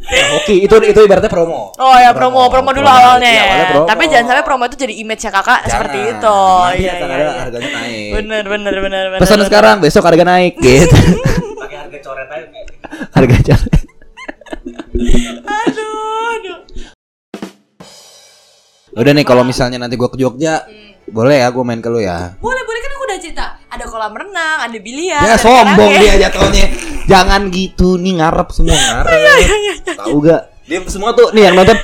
[0.09, 3.45] Ya, oke itu itu ibaratnya promo Oh ya promo, promo dulu awalnya Iya, ya.
[3.45, 3.87] awalnya promo.
[3.87, 5.69] Tapi jangan sampai promo itu jadi image-nya kakak Jangan.
[5.71, 6.39] seperti itu.
[6.41, 7.33] Nanti Iya, akan iya, ada iya.
[7.39, 9.21] harganya naik Bener, bener, bener, bener.
[9.21, 9.47] pesan bener.
[9.47, 10.97] sekarang besok harga naik gitu
[11.59, 12.65] pakai harga coret aja nih.
[13.11, 13.73] harga jalan
[15.45, 15.93] Aduh,
[16.33, 16.59] aduh.
[18.99, 20.67] Udah nih kalau misalnya nanti gue ke Jogja
[21.09, 23.47] boleh ya gue main ke lu ya Boleh, boleh kan aku udah cerita.
[23.73, 25.25] Ada kolam renang, ada biliar.
[25.25, 26.67] Ya sombong dia jatuhnya.
[27.09, 29.17] Jangan gitu nih ngarep semua ngarep.
[29.97, 30.43] Tahu gak?
[30.69, 31.77] Dia semua tuh nih yang nonton.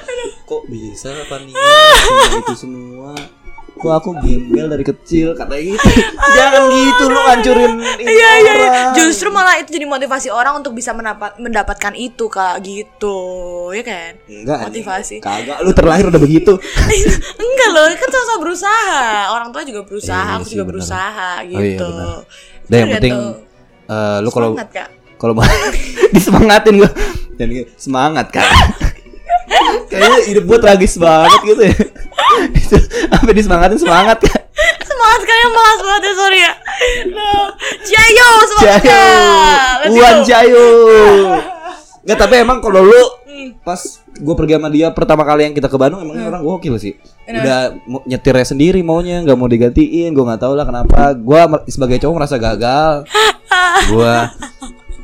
[0.45, 1.57] Kok bisa apa nih?
[2.45, 3.17] Itu semua.
[3.85, 5.89] Kok aku gembel dari kecil katanya gitu.
[6.41, 8.70] Jangan gitu lu hancurin Iya, iya, iya.
[8.97, 13.18] Justru malah itu jadi motivasi orang untuk bisa mendapat mendapatkan itu kak gitu,
[13.70, 14.16] ya kan?
[14.24, 14.59] Enggak.
[14.64, 15.20] Motivasi.
[15.20, 16.57] Kagak lu terlahir udah begitu.
[17.45, 19.03] Enggak loh, kan sama-sama berusaha.
[19.28, 20.72] Orang tua juga berusaha, Iya aku juga bener.
[20.80, 21.85] berusaha Oh iya, gitu.
[21.85, 22.18] bener.
[22.64, 23.14] Udah yang penting
[23.85, 24.89] eh, lu kalau Kak.
[25.20, 25.45] kalau mau
[26.09, 26.91] disemangatin gua.
[27.37, 28.49] Dan gitu, semangat kan.
[29.87, 31.75] Kayaknya hidup gua tragis banget gitu ya.
[33.11, 34.41] Sampai disemangatin semangat kan.
[34.81, 36.53] Semangat kalian malas banget ya, sorry ya.
[37.11, 37.47] Nah,
[37.81, 39.03] Jayo, semangat Jayo.
[39.81, 40.17] Let's Uan.
[40.23, 40.67] Jayo.
[42.05, 43.51] Nggak tapi emang kalau lu Hmm.
[43.61, 43.83] pas
[44.15, 46.95] gue pergi sama dia pertama kali yang kita ke Bandung emangnya orang gokil sih.
[47.27, 50.15] Udah mau- nyetirnya sendiri maunya nggak mau digantiin.
[50.15, 51.11] Gue nggak tahu lah kenapa.
[51.13, 53.03] Gue sebagai cowok merasa gagal.
[53.91, 54.15] Gue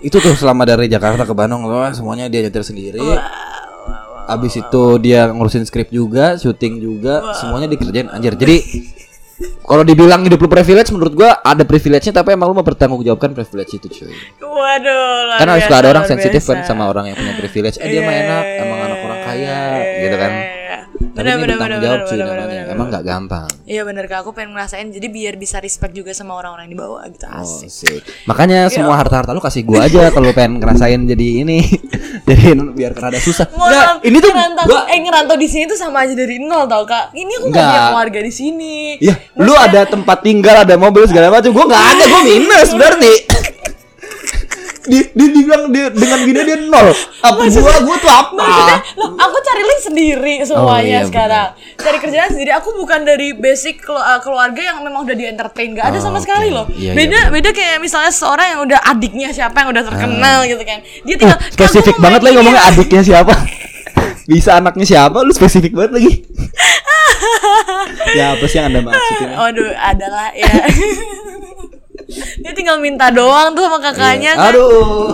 [0.01, 3.03] itu tuh selama dari Jakarta ke Bandung wah, semuanya dia nyetir sendiri.
[4.31, 8.39] Abis itu dia ngurusin skrip juga, syuting juga, semuanya dikerjain anjir.
[8.39, 8.63] Jadi
[9.65, 13.89] kalau dibilang hidup lu privilege menurut gua ada privilege-nya tapi emang lu mempertanggungjawabkan privilege itu
[13.89, 14.13] cuy.
[14.39, 17.81] Waduh, Kan harus ada orang sensitif kan sama orang yang punya privilege.
[17.81, 20.33] Eh dia mah enak, iya, emang anak orang iya, kaya iya, gitu kan.
[21.11, 21.17] Iya, iya.
[21.17, 22.47] Tapi Bener, ini bener, bertanggung bener, jawab bener, cuy bener, namanya.
[22.63, 23.49] bener, Emang nggak gampang.
[23.65, 27.03] Iya bener kak, aku pengen ngerasain jadi biar bisa respect juga sama orang-orang di bawah
[27.07, 27.69] gitu Oh, asik.
[27.69, 27.99] sih.
[28.25, 28.73] Makanya Iya.
[28.73, 31.59] semua harta-harta lu kasih gua aja kalau pengen ngerasain jadi ini.
[32.29, 33.47] jadi biar rada susah.
[33.49, 36.85] Nggak, ini tuh ngerantau, gua eh ngerantau di sini tuh sama aja dari nol tau
[36.85, 37.11] kak.
[37.13, 37.71] Ini aku nggak Nggak.
[37.71, 38.75] punya keluarga di sini.
[38.99, 41.51] Ya, lu ada tempat tinggal, ada mobil segala macam.
[41.51, 43.15] Gua nggak ada, gua minus berarti.
[44.91, 46.91] Di, di, dibilang dia dengan gini dia nol.
[47.23, 48.35] Apa gua gua tuh apa?
[48.35, 51.49] Maksudnya, loh, aku cari link sendiri Oh, semuanya iya, sekarang.
[51.79, 52.51] Cari kerjaan sendiri.
[52.59, 55.79] Aku bukan dari basic uh, keluarga yang memang udah di entertain.
[55.79, 56.27] Gak ada Oh, sama oke.
[56.27, 56.67] sekali loh.
[56.75, 60.63] Iya, iya, beda, beda kayak misalnya seorang yang udah adiknya siapa yang udah terkenal gitu
[60.67, 60.79] kan.
[61.07, 63.35] Dia tinggal Uh, spesifik "Kak, gua mau banget lagi ngomongnya ini." adiknya siapa.
[64.31, 65.19] Bisa anaknya siapa?
[65.23, 66.13] Lu spesifik banget lagi.
[68.19, 69.29] ya apa sih yang anda maksudin?
[69.39, 70.51] Waduh, adalah ya.
[72.43, 74.51] Dia tinggal minta doang tuh sama kakaknya kan.
[74.51, 74.59] Iya.
[74.59, 75.09] Aduh.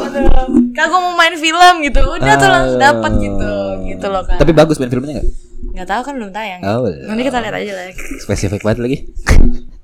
[0.73, 2.01] Kak gue mau main film gitu.
[2.01, 3.53] Udah tuh langsung dapat gitu.
[3.87, 4.39] Gitu loh kan.
[4.41, 5.29] Tapi bagus main filmnya nggak?
[5.77, 6.61] nggak tahu kan belum tayang.
[6.65, 7.85] Oh, Nanti kita lihat aja lah.
[8.17, 8.99] Spesifik banget lagi.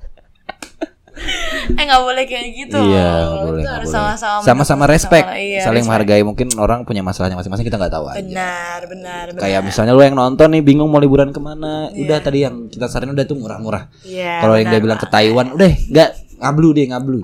[1.73, 2.79] Eh nggak boleh kayak gitu.
[2.83, 3.23] Iya, loh.
[3.23, 3.63] nggak boleh.
[3.69, 4.43] Harus sama-sama.
[4.43, 5.87] Sama-sama respect, sama- iya, saling respect.
[5.87, 6.23] menghargai.
[6.27, 8.19] Mungkin orang punya masalahnya masing-masing kita nggak tahu aja.
[8.19, 9.41] Benar, benar, benar.
[9.41, 12.91] Kayak misalnya lu yang nonton nih bingung mau liburan ke mana, udah tadi yang kita
[12.91, 13.89] saranin udah tuh murah-murah.
[14.03, 14.43] Iya.
[14.43, 15.07] Kalau yang dia bilang ke.
[15.13, 16.11] Taiwan, udah nggak
[16.43, 17.20] ngablu deh ngablu.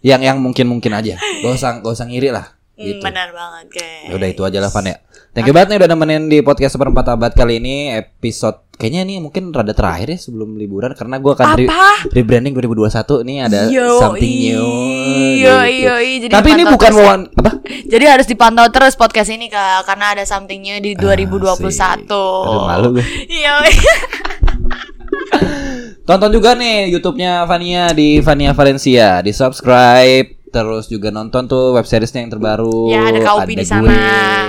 [0.00, 2.54] Yang yang mungkin mungkin aja, gak usah gak usah ngiri lah.
[2.76, 3.00] Hmm, Gitu.
[3.00, 4.12] benar banget guys.
[4.12, 4.96] Udah itu aja lah Van ya.
[5.32, 9.14] Thank you banget nih udah nemenin di podcast seperempat abad kali ini episode kayaknya ini
[9.18, 11.70] mungkin rada terakhir ya sebelum liburan karena gua akan re-
[12.10, 14.60] rebranding 2021 nih ada Yo, something new.
[14.60, 15.56] Iya, gitu.
[15.66, 16.18] iya, iya.
[16.22, 16.94] Jadi Tapi ini bukan ya.
[16.94, 17.50] wawan apa?
[17.66, 22.04] Jadi harus dipantau terus podcast ini kak, karena ada something new di 2021.
[22.04, 23.04] Aduh, malu gue.
[23.26, 23.64] Iya.
[26.06, 31.82] Tonton juga nih YouTube-nya Vania di Vania Valencia, di subscribe terus juga nonton tuh web
[31.82, 32.94] seriesnya yang terbaru.
[32.94, 33.90] Ya, ada Kak Upi di sana,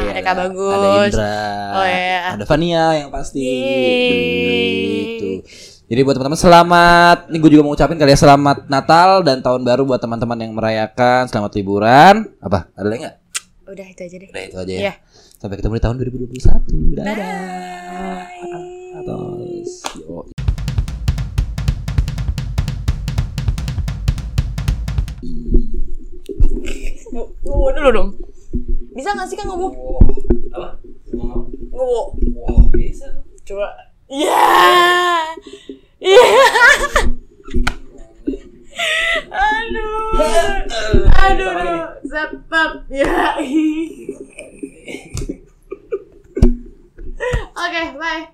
[0.05, 0.77] ada Kak Bagus.
[0.77, 1.41] ada Indra,
[1.73, 2.37] Oh, iya.
[2.37, 3.41] ada Vania yang pasti.
[5.17, 5.29] Gitu.
[5.89, 9.65] Jadi buat teman-teman selamat, nih gue juga mau ucapin kali ya selamat Natal dan tahun
[9.65, 12.37] baru buat teman-teman yang merayakan, selamat liburan.
[12.37, 12.69] Apa?
[12.77, 13.15] Ada lagi nggak?
[13.65, 14.29] Udah itu aja deh.
[14.29, 14.81] Udah itu aja ya.
[14.85, 14.93] Iya.
[15.41, 17.01] Sampai ketemu di tahun 2021.
[17.01, 17.17] Dadah.
[17.17, 19.01] Bye.
[19.01, 19.71] Atos.
[19.97, 20.36] Yo.
[27.13, 28.09] Ngewo dulu dong.
[28.91, 29.73] Bisa gak sih kan ngomong?
[30.51, 30.69] Apa?
[31.71, 32.01] Ngewo.
[32.75, 33.07] Bisa.
[33.47, 33.71] Coba.
[34.07, 34.27] Iya.
[34.27, 35.23] Yeah!
[35.97, 36.29] Iya.
[39.27, 40.13] Aduh.
[40.17, 41.03] Aduh.
[41.09, 41.77] aduh.
[42.87, 43.35] Ya.
[47.57, 48.23] Oke, okay, bye.